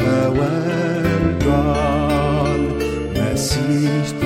her 0.00 0.30
when. 0.30 0.66
Message. 3.12 4.25